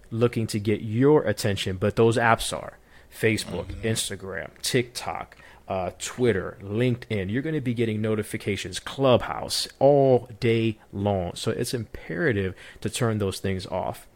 [0.10, 2.78] looking to get your attention, but those apps are
[3.14, 3.88] Facebook, mm-hmm.
[3.88, 5.38] Instagram, TikTok,
[5.68, 7.32] uh, Twitter, LinkedIn.
[7.32, 11.36] You're going to be getting notifications, Clubhouse all day long.
[11.36, 14.08] So it's imperative to turn those things off.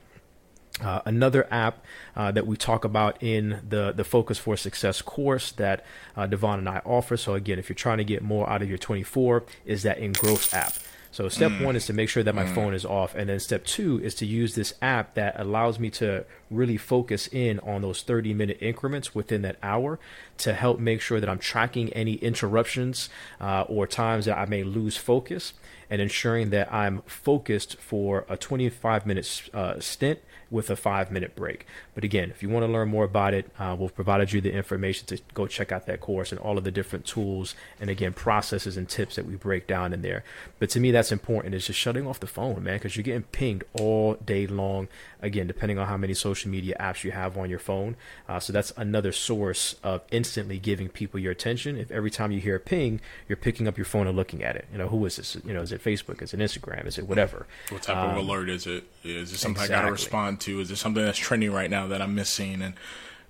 [0.81, 1.85] Uh, another app
[2.17, 5.85] uh, that we talk about in the, the Focus for Success course that
[6.17, 7.15] uh, Devon and I offer.
[7.15, 10.53] So, again, if you're trying to get more out of your 24, is that Engross
[10.53, 10.73] app.
[11.15, 11.63] So step mm.
[11.63, 12.53] one is to make sure that my mm.
[12.53, 15.89] phone is off, and then step two is to use this app that allows me
[15.91, 19.97] to really focus in on those 30 minute increments within that hour
[20.39, 23.07] to help make sure that I'm tracking any interruptions
[23.39, 25.53] uh, or times that I may lose focus
[25.89, 30.19] and ensuring that I'm focused for a 25 minute uh, stint
[30.49, 31.65] with a five minute break.
[31.93, 34.51] But again, if you want to learn more about it, uh, we've provided you the
[34.51, 38.13] information to go check out that course and all of the different tools and again,
[38.13, 40.23] processes and tips that we break down in there.
[40.59, 43.23] But to me, that's important is just shutting off the phone, man, because you're getting
[43.23, 44.87] pinged all day long.
[45.21, 47.95] Again, depending on how many social media apps you have on your phone.
[48.29, 51.77] Uh, so that's another source of instantly giving people your attention.
[51.77, 54.55] If every time you hear a ping, you're picking up your phone and looking at
[54.55, 54.67] it.
[54.71, 55.37] You know, who is this?
[55.43, 56.21] You know, is it Facebook?
[56.21, 56.85] Is it Instagram?
[56.85, 57.47] Is it whatever?
[57.69, 58.85] What type um, of alert is it?
[59.03, 59.75] Is it something exactly.
[59.75, 60.44] I got to respond to?
[60.47, 62.61] Is there something that's trending right now that I'm missing?
[62.61, 62.73] And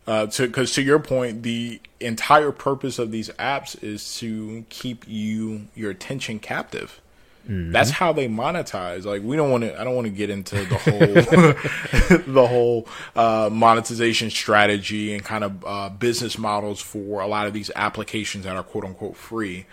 [0.08, 5.06] uh, to because to your point, the entire purpose of these apps is to keep
[5.08, 7.02] you your attention captive.
[7.48, 7.72] Mm-hmm.
[7.72, 9.06] That's how they monetize.
[9.06, 9.80] Like we don't want to.
[9.80, 11.00] I don't want to get into the whole
[12.34, 17.54] the whole uh, monetization strategy and kind of uh, business models for a lot of
[17.54, 19.66] these applications that are quote unquote free.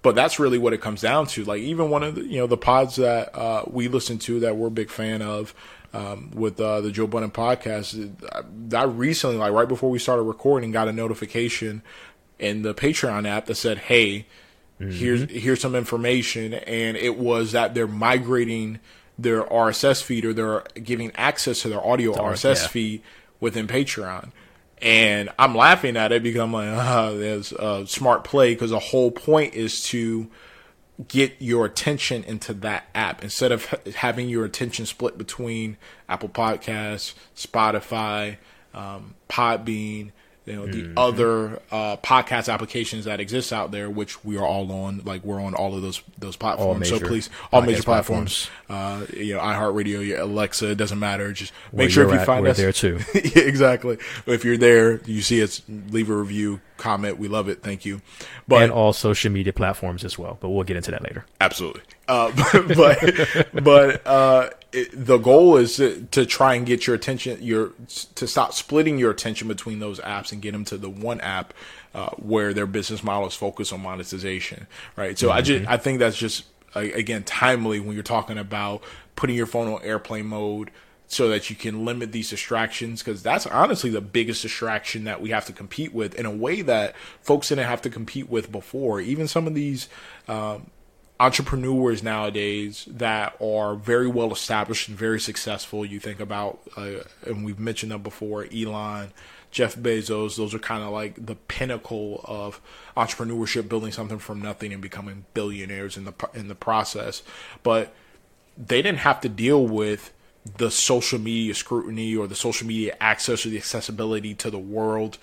[0.00, 1.44] But that's really what it comes down to.
[1.44, 4.56] Like even one of the you know the pods that uh, we listen to that
[4.56, 5.54] we're a big fan of
[5.92, 8.12] um, with uh, the Joe Budden podcast.
[8.32, 11.82] I, I recently, like right before we started recording, got a notification
[12.38, 14.26] in the Patreon app that said, "Hey,
[14.80, 14.90] mm-hmm.
[14.90, 18.80] here's here's some information," and it was that they're migrating
[19.18, 22.68] their RSS feed or they're giving access to their audio RSS yeah.
[22.68, 23.02] feed
[23.40, 24.30] within Patreon.
[24.80, 28.78] And I'm laughing at it because I'm like, ah, there's a smart play because the
[28.78, 30.28] whole point is to
[31.06, 33.22] get your attention into that app.
[33.22, 35.76] Instead of having your attention split between
[36.08, 38.38] Apple Podcasts, Spotify,
[38.74, 40.10] um, Podbean,
[40.48, 40.98] you know the mm-hmm.
[40.98, 45.02] other uh, podcast applications that exist out there, which we are all on.
[45.04, 46.88] Like we're on all of those those platforms.
[46.88, 48.48] So please, all major platforms.
[48.66, 49.10] platforms.
[49.14, 51.32] Uh, you know, iHeartRadio, Alexa, it doesn't matter.
[51.32, 52.98] Just make Where sure if you find we're us there too.
[53.14, 53.98] yeah, exactly.
[54.26, 57.18] If you're there, you see us, leave a review, comment.
[57.18, 57.62] We love it.
[57.62, 58.00] Thank you.
[58.46, 60.38] But and all social media platforms as well.
[60.40, 61.26] But we'll get into that later.
[61.40, 61.82] Absolutely.
[62.08, 62.32] Uh,
[62.74, 67.72] but but uh, it, the goal is to, to, try and get your attention, your
[68.14, 71.54] to stop splitting your attention between those apps and get them to the one app
[71.94, 74.66] uh, where their business model is focused on monetization,
[74.96, 75.18] right?
[75.18, 75.38] So mm-hmm.
[75.38, 76.44] I just I think that's just
[76.74, 78.82] again timely when you're talking about
[79.16, 80.70] putting your phone on airplane mode
[81.08, 85.30] so that you can limit these distractions because that's honestly the biggest distraction that we
[85.30, 89.00] have to compete with in a way that folks didn't have to compete with before
[89.00, 89.88] even some of these
[90.28, 90.70] um,
[91.20, 95.84] entrepreneurs nowadays that are very well established and very successful.
[95.84, 99.12] You think about, uh, and we've mentioned them before, Elon,
[99.50, 100.36] Jeff Bezos.
[100.36, 102.60] Those are kind of like the pinnacle of
[102.96, 107.22] entrepreneurship, building something from nothing and becoming billionaires in the in the process.
[107.62, 107.94] But
[108.56, 110.12] they didn't have to deal with
[110.56, 115.18] the social media scrutiny or the social media access or the accessibility to the world.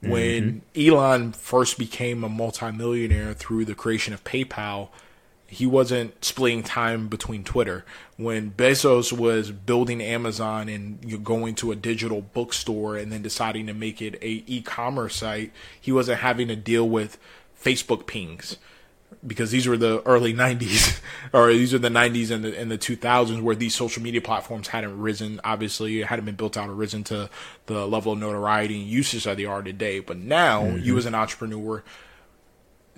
[0.00, 0.94] When mm-hmm.
[0.94, 4.90] Elon first became a multimillionaire through the creation of PayPal,
[5.50, 7.86] he wasn't splitting time between Twitter.
[8.18, 13.74] When Bezos was building Amazon and going to a digital bookstore and then deciding to
[13.74, 17.18] make it a e-commerce site, he wasn't having to deal with
[17.60, 18.58] Facebook pings
[19.26, 21.00] because these were the early 90s
[21.32, 24.68] or these are the 90s and the, and the 2000s where these social media platforms
[24.68, 27.28] hadn't risen obviously it hadn't been built out or risen to
[27.66, 30.84] the level of notoriety and usage that they are today but now mm-hmm.
[30.84, 31.82] you as an entrepreneur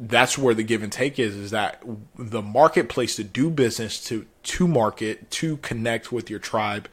[0.01, 1.83] that's where the give and take is is that
[2.19, 6.89] the marketplace to do business to to market to connect with your tribe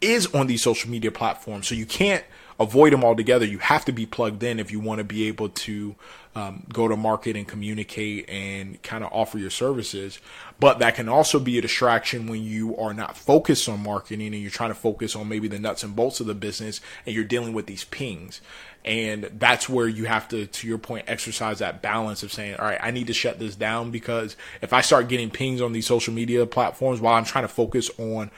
[0.00, 1.68] is on these social media platforms.
[1.68, 2.24] So you can't
[2.62, 3.44] avoid them altogether.
[3.44, 5.94] You have to be plugged in if you want to be able to
[6.34, 10.18] um, go to market and communicate and kind of offer your services.
[10.58, 14.40] But that can also be a distraction when you are not focused on marketing and
[14.40, 17.24] you're trying to focus on maybe the nuts and bolts of the business and you're
[17.24, 18.40] dealing with these pings.
[18.84, 22.64] And that's where you have to, to your point, exercise that balance of saying, all
[22.64, 25.86] right, I need to shut this down because if I start getting pings on these
[25.86, 28.30] social media platforms while I'm trying to focus on,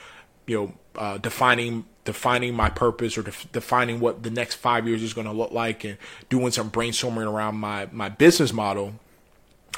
[0.47, 5.03] you know, uh, defining defining my purpose or def- defining what the next five years
[5.03, 5.97] is going to look like and
[6.29, 8.95] doing some brainstorming around my my business model,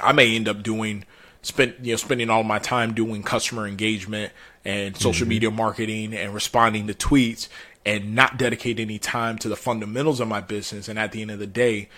[0.01, 1.05] I may end up doing
[1.43, 4.33] spend you know spending all my time doing customer engagement
[4.64, 5.29] and social mm-hmm.
[5.31, 7.49] media marketing and responding to tweets
[7.85, 10.89] and not dedicate any time to the fundamentals of my business.
[10.89, 11.89] And at the end of the day,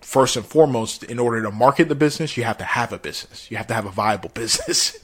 [0.00, 3.50] first and foremost, in order to market the business, you have to have a business.
[3.50, 4.96] You have to have a viable business.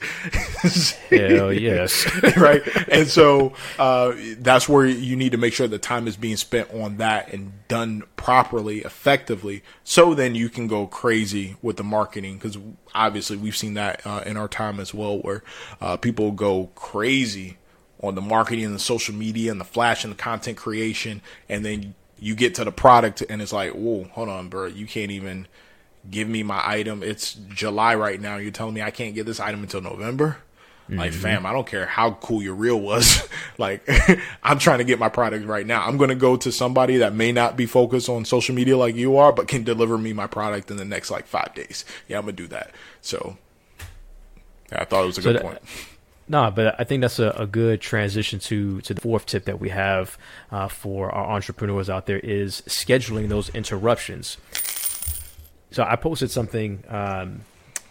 [1.09, 2.07] Hell yes.
[2.37, 2.61] right.
[2.89, 6.73] And so uh, that's where you need to make sure the time is being spent
[6.73, 9.63] on that and done properly, effectively.
[9.83, 12.57] So then you can go crazy with the marketing because
[12.93, 15.43] obviously we've seen that uh, in our time as well, where
[15.81, 17.57] uh, people go crazy
[18.01, 21.65] on the marketing and the social media and the flash and the content creation, and
[21.65, 25.11] then you get to the product and it's like, whoa, hold on, bro, you can't
[25.11, 25.47] even
[26.09, 27.03] give me my item.
[27.03, 28.37] It's July right now.
[28.37, 30.37] You're telling me I can't get this item until November?
[30.89, 30.99] Mm-hmm.
[30.99, 33.27] Like, fam, I don't care how cool your reel was.
[33.57, 33.87] like,
[34.43, 35.85] I'm trying to get my product right now.
[35.85, 38.95] I'm going to go to somebody that may not be focused on social media like
[38.95, 41.85] you are, but can deliver me my product in the next like five days.
[42.07, 42.71] Yeah, I'm going to do that.
[43.01, 43.37] So,
[44.71, 45.61] yeah, I thought it was a so good that, point
[46.27, 49.59] No, but I think that's a, a, good transition to to the fourth tip that
[49.59, 50.17] we have
[50.51, 54.37] uh, for our entrepreneurs out there is scheduling those interruptions.
[55.69, 57.41] So I posted something um,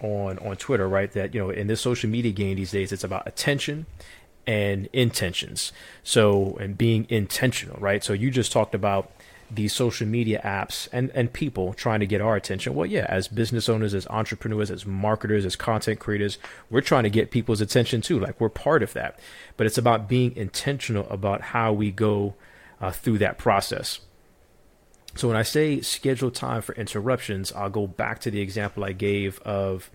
[0.01, 1.12] on on Twitter, right?
[1.12, 3.87] That you know, in this social media game these days, it's about attention
[4.49, 5.72] and intentions.
[6.03, 8.03] So and being intentional, right?
[8.03, 9.12] So you just talked about
[9.55, 12.75] these social media apps and, and people trying to get our attention.
[12.75, 16.39] Well, yeah, as business owners, as entrepreneurs, as marketers, as content creators,
[16.71, 18.19] we're trying to get people's attention too.
[18.19, 19.19] Like we're part of that.
[19.57, 22.35] But it's about being intentional about how we go
[22.81, 24.01] uh, through that process.
[25.17, 28.93] So when I say schedule time for interruptions, I'll go back to the example I
[28.93, 29.91] gave of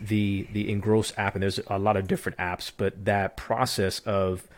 [0.00, 4.48] the the Engross app, and there's a lot of different apps, but that process of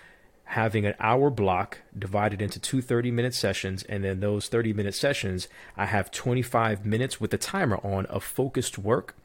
[0.50, 4.94] having an hour block divided into two 30 minute sessions and then those 30 minute
[4.94, 9.16] sessions i have 25 minutes with the timer on of focused work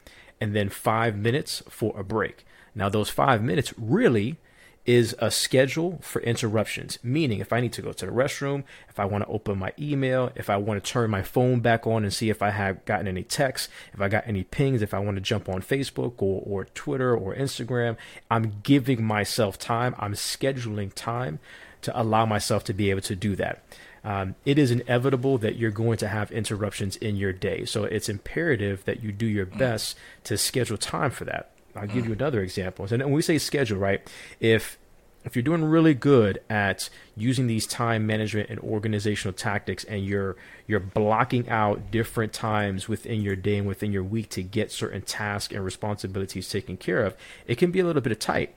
[0.42, 2.44] and then five minutes for a break.
[2.74, 4.38] Now those five minutes really
[4.84, 6.98] is a schedule for interruptions.
[7.02, 9.72] Meaning, if I need to go to the restroom, if I want to open my
[9.78, 12.84] email, if I want to turn my phone back on and see if I have
[12.84, 16.14] gotten any texts, if I got any pings, if I want to jump on Facebook
[16.18, 17.96] or, or Twitter or Instagram,
[18.30, 19.94] I'm giving myself time.
[19.98, 21.38] I'm scheduling time
[21.82, 23.62] to allow myself to be able to do that.
[24.04, 27.64] Um, it is inevitable that you're going to have interruptions in your day.
[27.64, 31.50] So it's imperative that you do your best to schedule time for that.
[31.74, 32.86] I'll give you another example.
[32.90, 34.08] And when we say schedule, right?
[34.40, 34.78] If
[35.24, 40.36] if you're doing really good at using these time management and organizational tactics and you're
[40.66, 45.02] you're blocking out different times within your day and within your week to get certain
[45.02, 47.16] tasks and responsibilities taken care of,
[47.46, 48.54] it can be a little bit of tight.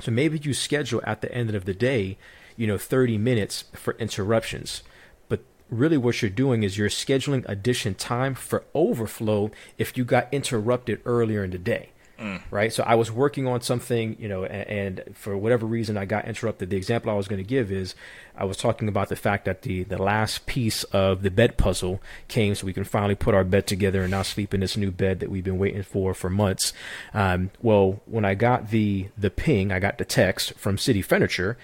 [0.00, 2.18] So maybe you schedule at the end of the day,
[2.56, 4.82] you know, 30 minutes for interruptions.
[5.28, 10.28] But really what you're doing is you're scheduling addition time for overflow if you got
[10.32, 11.90] interrupted earlier in the day.
[12.18, 12.40] Mm.
[12.50, 12.72] Right.
[12.72, 16.26] So I was working on something, you know, and, and, for whatever reason I got
[16.26, 16.70] interrupted.
[16.70, 17.94] The example I was going to give is
[18.34, 22.00] I was talking about the fact that the, the last piece of the bed puzzle
[22.28, 24.90] came so we can finally put our bed together and now sleep in this new
[24.90, 26.72] bed that we've been waiting for for months.
[27.12, 31.58] Um, well, when I got the, the ping, I got the text from City Furniture.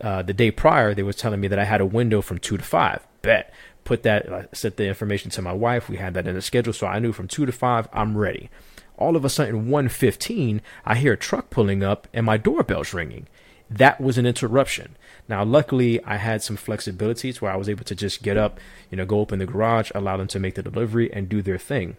[0.00, 2.56] Uh, the day prior, they was telling me that I had a window from two
[2.56, 3.04] to five.
[3.22, 3.52] Bet.
[3.82, 5.88] Put that, I sent the information to my wife.
[5.88, 6.74] We had that in the schedule.
[6.74, 8.50] So I knew from two to five, I'm ready
[8.98, 13.26] all of a sudden 115 i hear a truck pulling up and my doorbell's ringing.
[13.70, 14.96] That was an interruption.
[15.28, 18.58] Now luckily i had some flexibility to where i was able to just get up
[18.90, 21.58] you know go open the garage allow them to make the delivery and do their
[21.58, 21.96] thing.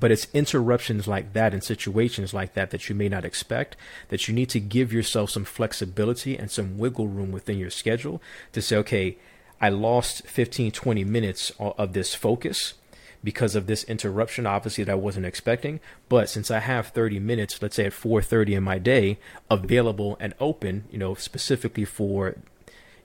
[0.00, 3.76] But it's interruptions like that and situations like that that you may not expect
[4.08, 8.22] that you need to give yourself some flexibility and some wiggle room within your schedule
[8.52, 9.18] to say okay
[9.60, 12.74] i lost 15 20 minutes of this focus
[13.24, 15.80] because of this interruption obviously that I wasn't expecting.
[16.08, 19.18] But since I have 30 minutes let's say at 4:30 in my day
[19.50, 22.36] available and open you know specifically for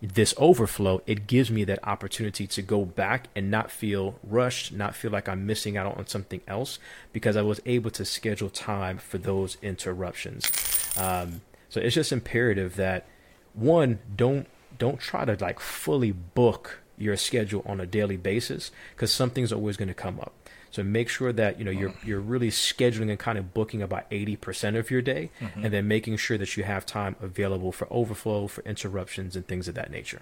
[0.01, 4.95] this overflow it gives me that opportunity to go back and not feel rushed not
[4.95, 6.77] feel like I'm missing out on something else
[7.13, 10.51] because I was able to schedule time for those interruptions.
[10.97, 13.05] Um, so it's just imperative that
[13.53, 14.47] one don't
[14.77, 19.77] don't try to like fully book your schedule on a daily basis because something's always
[19.77, 20.33] going to come up.
[20.71, 24.05] So make sure that you know you're you're really scheduling and kind of booking about
[24.11, 25.63] eighty percent of your day, mm-hmm.
[25.63, 29.67] and then making sure that you have time available for overflow, for interruptions, and things
[29.67, 30.21] of that nature.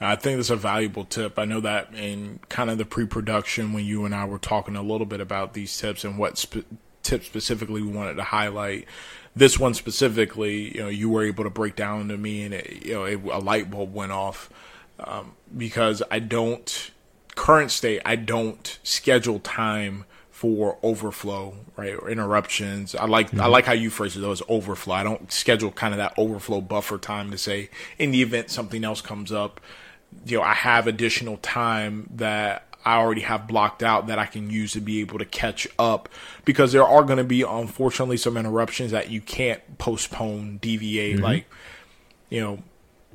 [0.00, 1.38] I think that's a valuable tip.
[1.38, 4.82] I know that in kind of the pre-production when you and I were talking a
[4.82, 6.66] little bit about these tips and what sp-
[7.02, 8.86] tips specifically we wanted to highlight.
[9.36, 12.84] This one specifically, you know, you were able to break down to me, and it,
[12.84, 14.50] you know, it, a light bulb went off
[15.04, 16.90] um, because I don't
[17.34, 22.94] current state I don't schedule time for overflow right or interruptions.
[22.94, 23.40] I like mm-hmm.
[23.40, 24.94] I like how you phrase it though as overflow.
[24.94, 28.84] I don't schedule kind of that overflow buffer time to say in the event something
[28.84, 29.60] else comes up,
[30.26, 34.50] you know I have additional time that I already have blocked out that I can
[34.50, 36.08] use to be able to catch up
[36.44, 41.16] because there are going to be unfortunately some interruptions that you can't postpone, deviate.
[41.16, 41.24] Mm-hmm.
[41.24, 41.46] Like,
[42.28, 42.58] you know,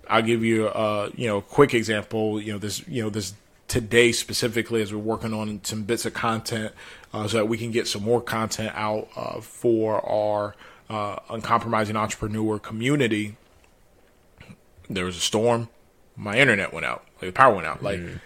[0.10, 2.42] I'll give you a you know quick example.
[2.42, 3.34] You know this you know this
[3.68, 6.74] today specifically as we're working on some bits of content
[7.14, 10.56] uh, so that we can get some more content out uh, for our
[10.90, 13.36] uh, uncompromising entrepreneur community.
[14.90, 15.68] There was a storm.
[16.16, 17.06] My internet went out.
[17.22, 17.84] Like the power went out.
[17.84, 18.20] Like mm.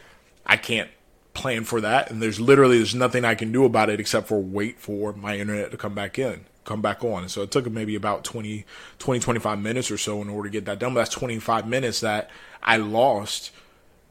[0.45, 0.89] I can't
[1.33, 4.41] plan for that, and there's literally there's nothing I can do about it except for
[4.41, 7.23] wait for my internet to come back in come back on.
[7.23, 8.65] And So it took maybe about 20,
[8.99, 10.93] 20, 25 minutes or so in order to get that done.
[10.93, 12.29] But that's 25 minutes that
[12.61, 13.51] I lost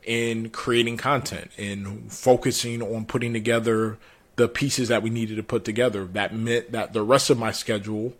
[0.02, 3.98] in creating content, in focusing on putting together
[4.36, 6.04] the pieces that we needed to put together.
[6.06, 8.14] That meant that the rest of my schedule,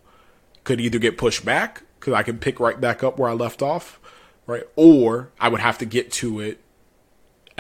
[0.64, 3.62] could either get pushed back because I can pick right back up where I left
[3.62, 3.98] off,
[4.46, 4.64] right?
[4.76, 6.60] Or I would have to get to it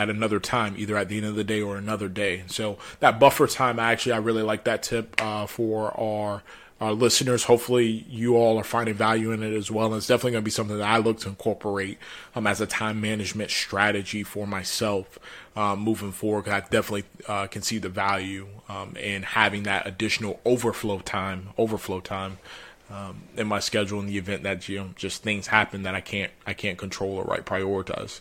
[0.00, 2.44] at another time, either at the end of the day or another day.
[2.46, 6.42] So that buffer time, actually, I really like that tip uh, for our
[6.80, 7.44] our listeners.
[7.44, 9.88] Hopefully, you all are finding value in it as well.
[9.88, 11.98] And it's definitely going to be something that I look to incorporate
[12.34, 15.18] um, as a time management strategy for myself
[15.54, 16.48] um, moving forward.
[16.48, 22.00] I definitely uh, can see the value um, in having that additional overflow time, overflow
[22.00, 22.38] time.
[22.88, 26.00] Um, in my schedule in the event that you know just things happen that I
[26.00, 28.20] can't I can't control or right prioritize.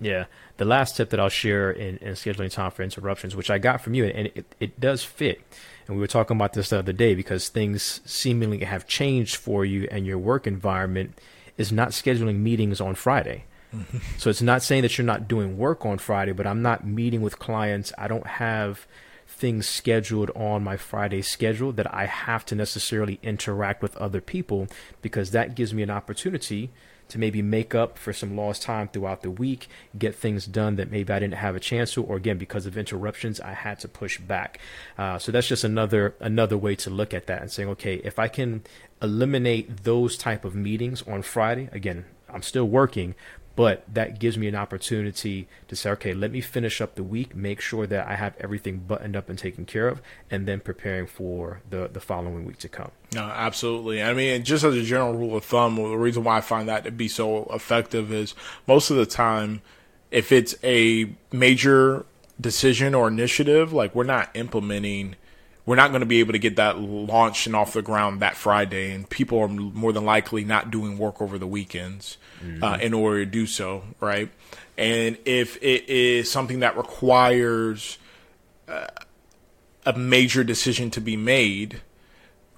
[0.00, 0.24] Yeah,
[0.56, 3.80] the last tip that I'll share in, in scheduling time for interruptions, which I got
[3.80, 5.40] from you, and it, it does fit.
[5.86, 9.64] And we were talking about this the other day because things seemingly have changed for
[9.64, 11.18] you and your work environment
[11.56, 13.44] is not scheduling meetings on Friday.
[13.74, 13.98] Mm-hmm.
[14.18, 17.20] So it's not saying that you're not doing work on Friday, but I'm not meeting
[17.20, 17.92] with clients.
[17.98, 18.86] I don't have
[19.28, 24.68] things scheduled on my Friday schedule that I have to necessarily interact with other people
[25.02, 26.70] because that gives me an opportunity
[27.08, 30.90] to maybe make up for some lost time throughout the week, get things done that
[30.90, 33.88] maybe I didn't have a chance to, or again because of interruptions, I had to
[33.88, 34.58] push back.
[34.98, 38.18] Uh, so that's just another another way to look at that and saying, okay, if
[38.18, 38.62] I can
[39.02, 43.14] eliminate those type of meetings on Friday, again, I'm still working,
[43.56, 47.34] but that gives me an opportunity to say, okay, let me finish up the week,
[47.34, 51.06] make sure that I have everything buttoned up and taken care of, and then preparing
[51.06, 52.90] for the, the following week to come.
[53.14, 54.02] No, absolutely.
[54.02, 56.84] I mean, just as a general rule of thumb, the reason why I find that
[56.84, 58.34] to be so effective is
[58.66, 59.62] most of the time,
[60.10, 62.04] if it's a major
[62.38, 65.16] decision or initiative, like we're not implementing
[65.66, 68.36] we're not going to be able to get that launched and off the ground that
[68.36, 72.62] Friday, and people are more than likely not doing work over the weekends mm-hmm.
[72.62, 74.30] uh, in order to do so, right?
[74.78, 77.98] And if it is something that requires
[78.68, 78.86] uh,
[79.84, 81.80] a major decision to be made,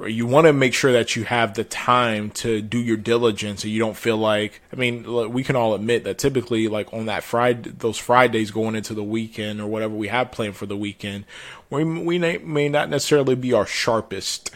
[0.06, 3.68] you want to make sure that you have the time to do your diligence so
[3.68, 7.24] you don't feel like i mean we can all admit that typically like on that
[7.24, 11.24] friday those fridays going into the weekend or whatever we have planned for the weekend
[11.70, 14.50] we, we may not necessarily be our sharpest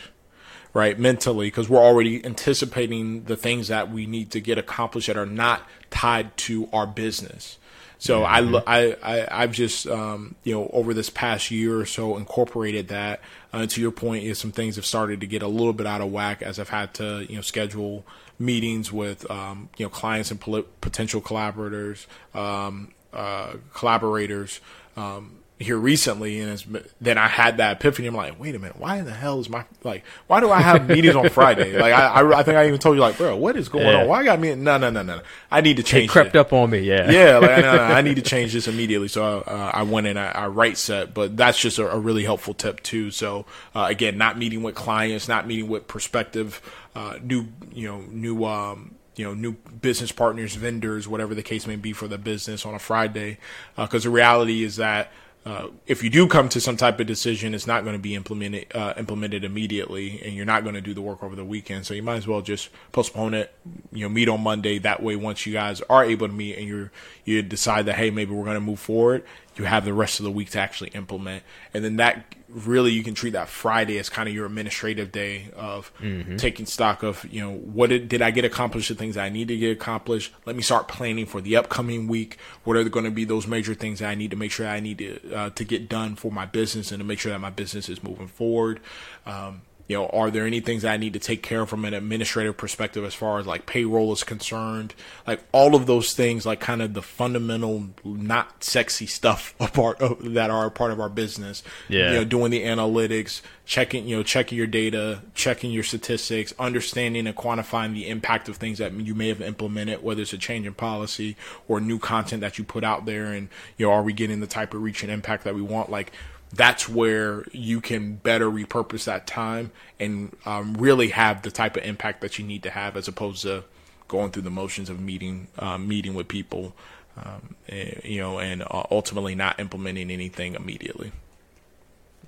[0.75, 5.17] right mentally because we're already anticipating the things that we need to get accomplished that
[5.17, 7.59] are not tied to our business
[8.03, 8.57] so mm-hmm.
[8.67, 13.21] I, I, I've just, um, you know, over this past year or so incorporated that.
[13.53, 16.01] Uh, to your point, is some things have started to get a little bit out
[16.01, 18.05] of whack as I've had to, you know, schedule
[18.41, 24.61] meetings with, um, you know, clients and pol- potential collaborators, um, uh, collaborators,
[24.97, 28.09] um, here recently, and then I had that epiphany.
[28.09, 30.05] I'm like, wait a minute, why in the hell is my like?
[30.27, 31.79] Why do I have meetings on Friday?
[31.79, 34.03] Like, I, I, I think I even told you, like, bro, what is going yeah.
[34.03, 34.09] on?
[34.09, 34.55] Why I got me?
[34.55, 35.21] No, no, no, no.
[35.51, 36.11] I need to change.
[36.11, 36.39] It crept it.
[36.39, 37.39] up on me, yeah, yeah.
[37.39, 39.09] Like, no, no, I need to change this immediately.
[39.09, 42.25] So uh, I went in, I, I right set, but that's just a, a really
[42.25, 43.11] helpful tip too.
[43.11, 46.61] So uh, again, not meeting with clients, not meeting with prospective
[46.95, 48.45] uh, new, you know, new.
[48.45, 52.65] Um, you know, new business partners, vendors, whatever the case may be for the business
[52.65, 53.39] on a Friday.
[53.77, 55.13] Because uh, the reality is that
[55.45, 58.15] uh, if you do come to some type of decision, it's not going to be
[58.15, 61.85] implemented uh, implemented immediately, and you're not going to do the work over the weekend.
[61.85, 63.53] So you might as well just postpone it.
[63.91, 64.79] You know, meet on Monday.
[64.79, 66.91] That way, once you guys are able to meet and you
[67.25, 69.25] you decide that hey, maybe we're going to move forward,
[69.57, 71.43] you have the rest of the week to actually implement,
[71.75, 75.49] and then that really you can treat that Friday as kind of your administrative day
[75.57, 76.37] of mm-hmm.
[76.37, 79.49] taking stock of you know what did, did I get accomplished the things I need
[79.49, 80.33] to get accomplished.
[80.45, 82.39] Let me start planning for the upcoming week.
[82.65, 84.81] What are going to be those major things that I need to make sure I
[84.81, 87.51] need to uh, to get done for my business and to make sure that my
[87.51, 88.81] business is moving forward.
[89.27, 91.93] Um, you know, are there any things I need to take care of from an
[91.93, 94.95] administrative perspective as far as like payroll is concerned?
[95.27, 100.33] Like all of those things, like kind of the fundamental, not sexy stuff apart of,
[100.33, 101.63] that are a part of our business.
[101.89, 102.13] Yeah.
[102.13, 107.27] You know, doing the analytics, checking, you know, checking your data, checking your statistics, understanding
[107.27, 110.67] and quantifying the impact of things that you may have implemented, whether it's a change
[110.67, 111.37] in policy
[111.69, 113.27] or new content that you put out there.
[113.27, 115.91] And, you know, are we getting the type of reach and impact that we want?
[115.91, 116.13] Like,
[116.53, 121.85] that's where you can better repurpose that time and um, really have the type of
[121.85, 123.65] impact that you need to have as opposed to
[124.09, 126.75] going through the motions of meeting um, meeting with people
[127.17, 131.13] um, and, you know and uh, ultimately not implementing anything immediately.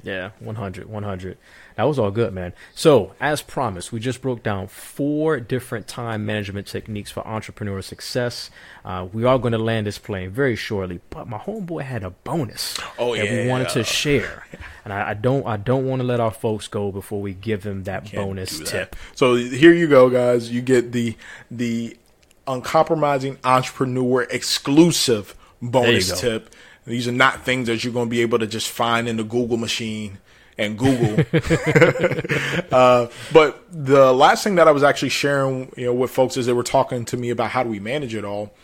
[0.03, 1.39] Yeah 100 100
[1.77, 2.53] that was all good, man.
[2.75, 8.51] So, as promised, we just broke down four different time management techniques for entrepreneur success.
[8.85, 12.11] Uh, we are going to land this plane very shortly, but my homeboy had a
[12.11, 13.43] bonus oh, that yeah.
[13.43, 14.47] we wanted to share,
[14.85, 17.65] and I, I don't, I don't want to let our folks go before we give
[17.65, 18.69] them that Can't bonus that.
[18.69, 18.97] tip.
[19.15, 20.51] So here you go, guys.
[20.51, 21.17] You get the
[21.51, 21.97] the
[22.47, 26.55] uncompromising entrepreneur exclusive bonus tip.
[26.87, 29.25] These are not things that you're going to be able to just find in the
[29.25, 30.19] Google machine
[30.59, 31.25] and Google.
[32.73, 36.47] uh, but the last thing that I was actually sharing, you know, with folks as
[36.47, 38.55] they were talking to me about how do we manage it all,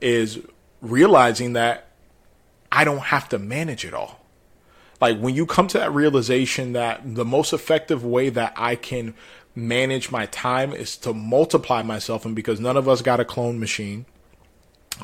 [0.00, 0.40] is
[0.80, 1.88] realizing that
[2.70, 4.20] I don't have to manage it all.
[5.00, 9.14] Like when you come to that realization that the most effective way that I can
[9.54, 13.58] manage my time is to multiply myself, and because none of us got a clone
[13.58, 14.06] machine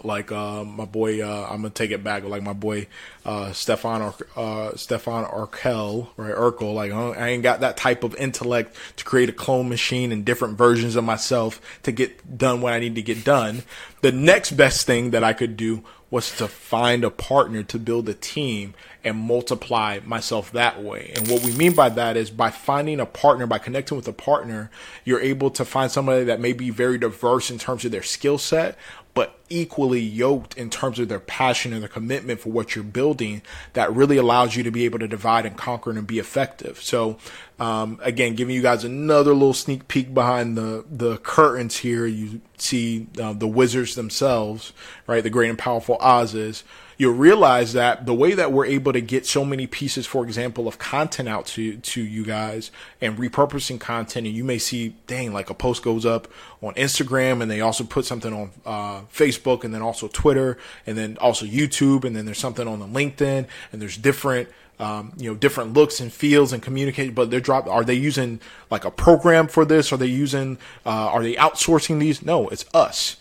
[0.02, 2.24] like uh, my boy, uh, I'm gonna take it back.
[2.24, 2.88] Like my boy
[3.24, 6.34] uh, Stefan or uh, Stefan Urkel, right?
[6.34, 6.74] Urkel.
[6.74, 10.58] Like I ain't got that type of intellect to create a clone machine and different
[10.58, 13.62] versions of myself to get done what I need to get done.
[14.00, 18.08] The next best thing that I could do was to find a partner to build
[18.08, 18.72] a team
[19.02, 21.12] and multiply myself that way.
[21.16, 24.12] And what we mean by that is by finding a partner, by connecting with a
[24.12, 24.70] partner,
[25.04, 28.38] you're able to find somebody that may be very diverse in terms of their skill
[28.38, 28.78] set,
[29.14, 33.40] but equally yoked in terms of their passion and their commitment for what you're building
[33.74, 36.82] that really allows you to be able to divide and conquer and be effective.
[36.82, 37.18] So,
[37.60, 42.40] um, again, giving you guys another little sneak peek behind the, the curtains here, you
[42.58, 44.72] see uh, the wizards themselves,
[45.06, 45.22] right?
[45.22, 46.64] The great and powerful Oz's
[46.96, 50.68] you'll realize that the way that we're able to get so many pieces, for example,
[50.68, 52.70] of content out to, to you guys
[53.00, 56.28] and repurposing content, and you may see, dang, like a post goes up
[56.62, 60.96] on Instagram and they also put something on uh, Facebook and then also Twitter and
[60.96, 65.30] then also YouTube and then there's something on the LinkedIn and there's different um, you
[65.30, 67.68] know, different looks and feels and communicate, but they're drop.
[67.68, 68.40] Are they using
[68.70, 69.92] like a program for this?
[69.92, 72.22] Are they using, uh, are they outsourcing these?
[72.24, 73.16] No, it's us.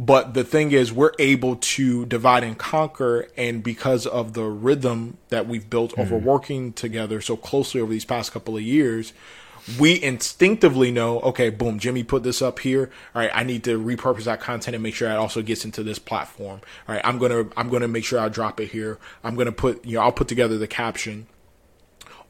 [0.00, 3.28] But the thing is, we're able to divide and conquer.
[3.36, 6.00] And because of the rhythm that we've built mm-hmm.
[6.00, 9.12] over working together so closely over these past couple of years,
[9.78, 12.90] we instinctively know, okay, boom, Jimmy put this up here.
[13.14, 15.82] All right, I need to repurpose that content and make sure it also gets into
[15.82, 16.60] this platform.
[16.88, 18.98] All right, I'm gonna I'm gonna make sure I drop it here.
[19.22, 21.26] I'm gonna put you know I'll put together the caption,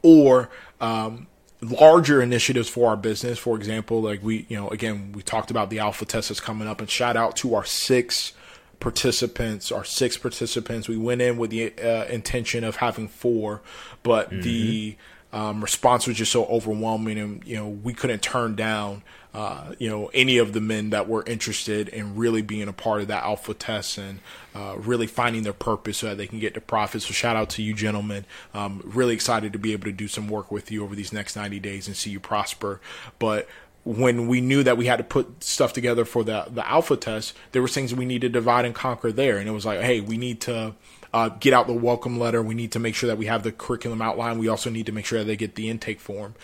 [0.02, 0.48] or
[0.80, 1.26] um,
[1.70, 3.38] larger initiatives for our business.
[3.38, 6.68] For example, like we, you know, again, we talked about the alpha test that's coming
[6.68, 8.32] up and shout out to our six
[8.80, 10.88] participants, our six participants.
[10.88, 13.62] We went in with the uh, intention of having four,
[14.02, 14.42] but mm-hmm.
[14.42, 14.96] the
[15.32, 19.02] um, response was just so overwhelming and, you know, we couldn't turn down
[19.34, 23.00] uh, you know, any of the men that were interested in really being a part
[23.00, 24.20] of that alpha test and
[24.54, 27.02] uh, really finding their purpose so that they can get to profit.
[27.02, 28.26] So shout out to you, gentlemen.
[28.54, 31.34] Um, really excited to be able to do some work with you over these next
[31.34, 32.80] 90 days and see you prosper.
[33.18, 33.48] But
[33.84, 37.34] when we knew that we had to put stuff together for the the alpha test,
[37.52, 40.00] there were things we needed to divide and conquer there, and it was like, hey,
[40.00, 40.74] we need to.
[41.12, 42.42] Uh, get out the welcome letter.
[42.42, 44.36] We need to make sure that we have the curriculum outline.
[44.36, 46.34] We also need to make sure that they get the intake form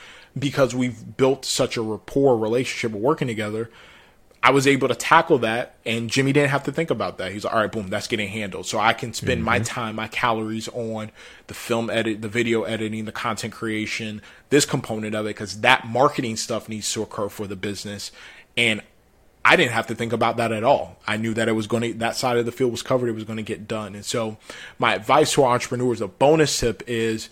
[0.41, 3.70] because we've built such a rapport relationship of working together.
[4.43, 7.30] I was able to tackle that, and Jimmy didn't have to think about that.
[7.30, 8.64] He's like, all right, boom, that's getting handled.
[8.64, 9.45] So I can spend mm-hmm.
[9.45, 11.11] my time, my calories on
[11.47, 15.86] the film edit, the video editing, the content creation, this component of it, because that
[15.86, 18.12] marketing stuff needs to occur for the business.
[18.57, 18.80] And
[19.45, 20.99] I didn't have to think about that at all.
[21.07, 23.09] I knew that it was going to, that side of the field was covered.
[23.11, 23.95] It was going to get done.
[23.95, 24.38] And so
[24.78, 27.28] my advice to our entrepreneurs, a bonus tip is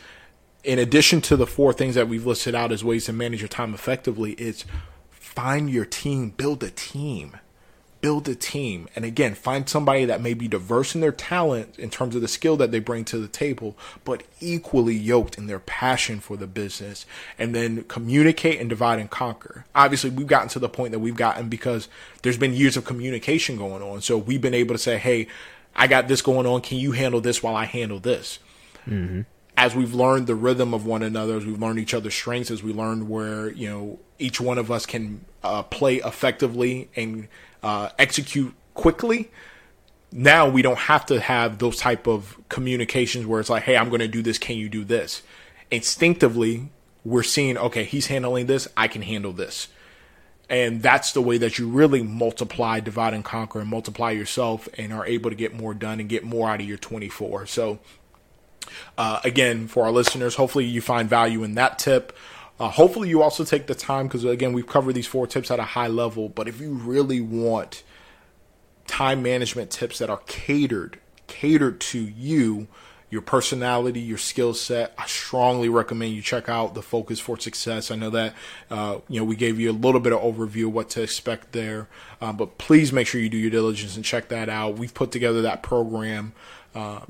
[0.64, 3.48] in addition to the four things that we've listed out as ways to manage your
[3.48, 4.64] time effectively, it's
[5.10, 7.36] find your team, build a team.
[8.00, 8.88] Build a team.
[8.94, 12.28] And again, find somebody that may be diverse in their talent in terms of the
[12.28, 16.46] skill that they bring to the table, but equally yoked in their passion for the
[16.46, 17.06] business.
[17.40, 19.64] And then communicate and divide and conquer.
[19.74, 21.88] Obviously, we've gotten to the point that we've gotten because
[22.22, 24.00] there's been years of communication going on.
[24.00, 25.26] So we've been able to say, hey,
[25.74, 26.60] I got this going on.
[26.60, 28.38] Can you handle this while I handle this?
[28.86, 29.22] Mm-hmm
[29.58, 32.62] as we've learned the rhythm of one another, as we've learned each other's strengths, as
[32.62, 37.26] we learned where you know each one of us can uh, play effectively and
[37.64, 39.30] uh, execute quickly.
[40.12, 43.88] Now we don't have to have those type of communications where it's like, "Hey, I'm
[43.88, 44.38] going to do this.
[44.38, 45.22] Can you do this?"
[45.72, 46.70] Instinctively,
[47.04, 48.68] we're seeing, "Okay, he's handling this.
[48.76, 49.66] I can handle this."
[50.48, 54.92] And that's the way that you really multiply, divide, and conquer, and multiply yourself, and
[54.92, 57.46] are able to get more done and get more out of your 24.
[57.46, 57.80] So
[58.96, 62.16] uh, again, for our listeners, hopefully you find value in that tip.
[62.60, 65.60] Uh, hopefully you also take the time because again we've covered these four tips at
[65.60, 66.28] a high level.
[66.28, 67.82] But if you really want
[68.86, 70.98] time management tips that are catered
[71.28, 72.66] catered to you,
[73.10, 77.90] your personality, your skill set, I strongly recommend you check out the Focus for Success.
[77.90, 78.34] I know that
[78.70, 81.52] uh, you know we gave you a little bit of overview of what to expect
[81.52, 81.88] there,
[82.20, 84.76] uh, but please make sure you do your diligence and check that out.
[84.76, 86.32] We've put together that program.
[86.74, 87.00] Uh,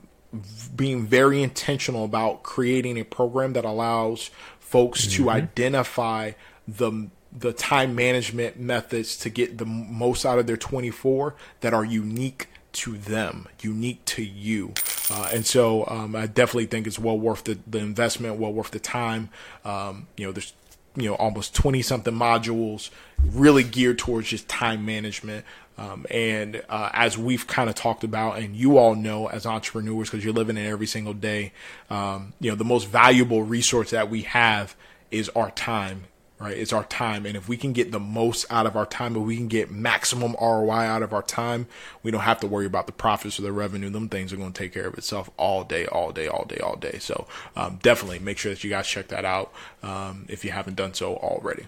[0.74, 5.24] being very intentional about creating a program that allows folks mm-hmm.
[5.24, 6.32] to identify
[6.66, 11.84] the the time management methods to get the most out of their 24 that are
[11.84, 14.72] unique to them, unique to you.
[15.10, 18.70] Uh, and so um, I definitely think it's well worth the, the investment, well worth
[18.70, 19.30] the time.
[19.64, 20.52] Um, you know, there's
[20.96, 22.90] you know almost 20 something modules
[23.24, 25.44] really geared towards just time management
[25.78, 30.10] um, and uh, as we've kind of talked about and you all know as entrepreneurs
[30.10, 31.52] because you're living it every single day
[31.88, 34.76] um, you know the most valuable resource that we have
[35.10, 36.04] is our time
[36.38, 36.56] right?
[36.56, 37.26] It's our time.
[37.26, 39.70] And if we can get the most out of our time, if we can get
[39.70, 41.66] maximum ROI out of our time,
[42.02, 43.90] we don't have to worry about the profits or the revenue.
[43.90, 46.58] Them things are going to take care of itself all day, all day, all day,
[46.58, 46.98] all day.
[47.00, 47.26] So
[47.56, 49.52] um, definitely make sure that you guys check that out
[49.82, 51.66] um, if you haven't done so already.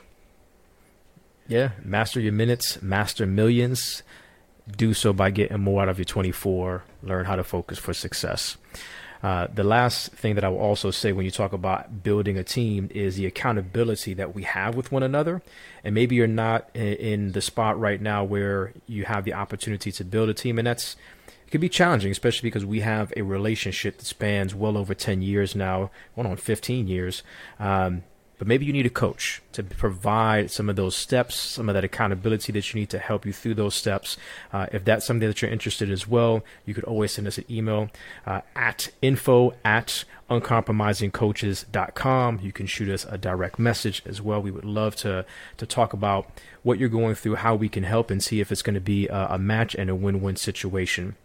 [1.50, 4.04] Yeah, master your minutes, master millions.
[4.76, 6.84] Do so by getting more out of your 24.
[7.02, 8.56] Learn how to focus for success.
[9.20, 12.44] Uh, the last thing that I will also say when you talk about building a
[12.44, 15.42] team is the accountability that we have with one another.
[15.82, 19.90] And maybe you're not in, in the spot right now where you have the opportunity
[19.90, 20.94] to build a team, and that's
[21.26, 25.20] it can be challenging, especially because we have a relationship that spans well over 10
[25.20, 27.24] years now, going on 15 years.
[27.58, 28.04] Um,
[28.40, 31.84] but maybe you need a coach to provide some of those steps, some of that
[31.84, 34.16] accountability that you need to help you through those steps.
[34.50, 37.36] Uh, if that's something that you're interested in as well, you could always send us
[37.36, 37.90] an email
[38.26, 42.40] uh, at info at uncompromisingcoaches.com.
[42.42, 44.40] You can shoot us a direct message as well.
[44.40, 45.26] We would love to
[45.58, 46.30] to talk about
[46.62, 49.06] what you're going through, how we can help, and see if it's going to be
[49.08, 51.16] a, a match and a win-win situation.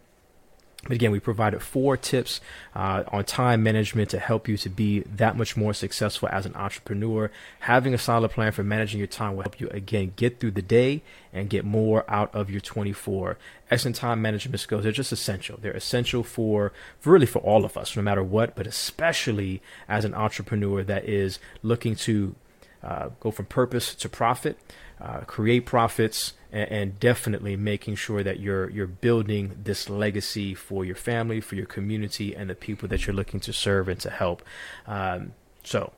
[0.82, 2.40] But again, we provided four tips
[2.74, 6.54] uh, on time management to help you to be that much more successful as an
[6.54, 7.30] entrepreneur.
[7.60, 10.62] Having a solid plan for managing your time will help you, again, get through the
[10.62, 11.02] day
[11.32, 13.36] and get more out of your 24.
[13.68, 15.58] Excellent time management skills, they're just essential.
[15.60, 20.04] They're essential for, for really for all of us, no matter what, but especially as
[20.04, 22.36] an entrepreneur that is looking to
[22.86, 24.56] uh, go from purpose to profit,
[25.00, 30.84] uh, create profits, and, and, definitely making sure that you're you're building this legacy for
[30.84, 34.10] your family, for your community, and the people that you're looking to serve and to
[34.10, 34.40] help.
[34.86, 35.32] Um,
[35.64, 35.92] so,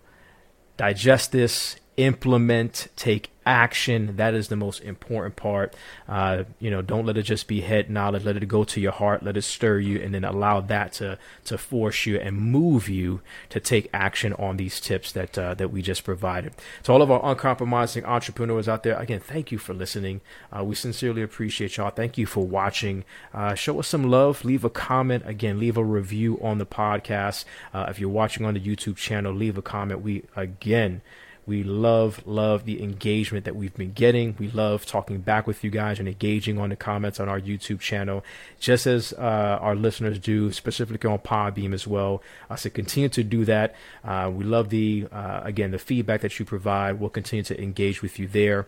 [0.79, 4.17] digest this, implement, take action.
[4.17, 5.75] That is the most important part.
[6.07, 8.25] Uh, you know, don't let it just be head knowledge.
[8.25, 9.23] Let it go to your heart.
[9.23, 13.21] Let it stir you, and then allow that to to force you and move you
[13.49, 16.55] to take action on these tips that uh, that we just provided.
[16.85, 20.21] To all of our uncompromising entrepreneurs out there, again, thank you for listening.
[20.57, 21.91] Uh, we sincerely appreciate y'all.
[21.91, 23.05] Thank you for watching.
[23.35, 24.45] Uh, show us some love.
[24.45, 25.25] Leave a comment.
[25.27, 27.45] Again, leave a review on the podcast.
[27.75, 30.03] Uh, if you're watching on the YouTube channel, leave a comment.
[30.03, 31.01] We again
[31.49, 34.37] we love, love the engagement that we've been getting.
[34.39, 37.81] We love talking back with you guys and engaging on the comments on our YouTube
[37.81, 38.23] channel,
[38.61, 42.23] just as uh, our listeners do, specifically on Podbean as well.
[42.51, 43.75] Uh, so continue to do that.
[44.05, 47.01] Uh, we love the, uh, again, the feedback that you provide.
[47.01, 48.67] We'll continue to engage with you there.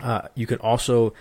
[0.00, 1.12] Uh, you can also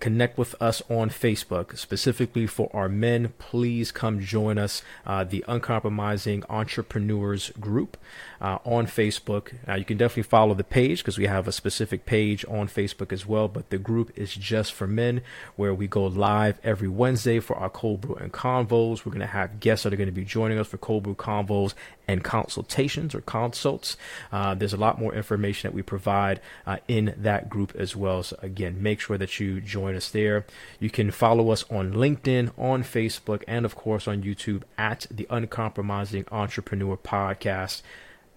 [0.00, 3.32] connect with us on Facebook, specifically for our men.
[3.38, 7.96] Please come join us, uh, the Uncompromising Entrepreneurs Group
[8.40, 9.54] uh, on Facebook.
[9.68, 13.12] Uh, you can definitely follow the page because we have a specific page on Facebook
[13.12, 13.48] as well.
[13.48, 15.22] But the group is just for men,
[15.56, 19.04] where we go live every Wednesday for our cold brew and convos.
[19.04, 21.14] We're going to have guests that are going to be joining us for cold brew
[21.14, 21.74] convos
[22.06, 23.96] and consultations or consults.
[24.32, 28.22] Uh, there's a lot more information that we provide uh, in that group as well.
[28.22, 30.44] So again, make sure that you join us there.
[30.80, 35.26] You can follow us on LinkedIn, on Facebook, and of course on YouTube at the
[35.30, 37.82] Uncompromising Entrepreneur Podcast.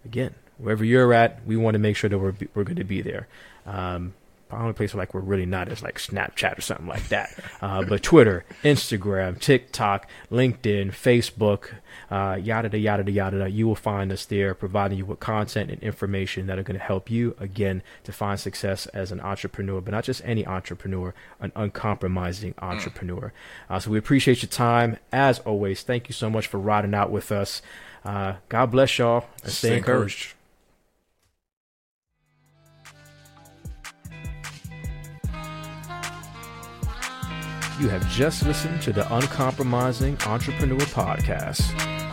[0.05, 3.01] Again, wherever you're at, we want to make sure that we're we're going to be
[3.01, 3.27] there.
[3.65, 4.13] Um,
[4.51, 7.33] only place where like we're really not is like Snapchat or something like that.
[7.61, 11.71] Uh, but Twitter, Instagram, TikTok, LinkedIn, Facebook,
[12.09, 13.49] uh, yada yada yada.
[13.49, 16.83] You will find us there, providing you with content and information that are going to
[16.85, 21.51] help you again to find success as an entrepreneur, but not just any entrepreneur, an
[21.55, 22.63] uncompromising mm.
[22.63, 23.33] entrepreneur.
[23.69, 25.81] Uh, so we appreciate your time as always.
[25.81, 27.61] Thank you so much for riding out with us.
[28.05, 30.15] Uh, God bless y'all and stay, stay encouraged.
[30.15, 30.36] encouraged.
[37.79, 41.61] You have just listened to the Uncompromising Entrepreneur Podcast,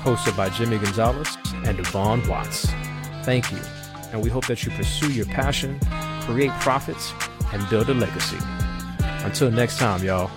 [0.03, 2.67] hosted by Jimmy Gonzalez and Yvonne Watts.
[3.23, 3.59] Thank you,
[4.13, 5.81] and we hope that you pursue your passion,
[6.21, 7.15] create profits,
[7.55, 8.37] and build a legacy.
[9.25, 10.31] Until next time, y'all.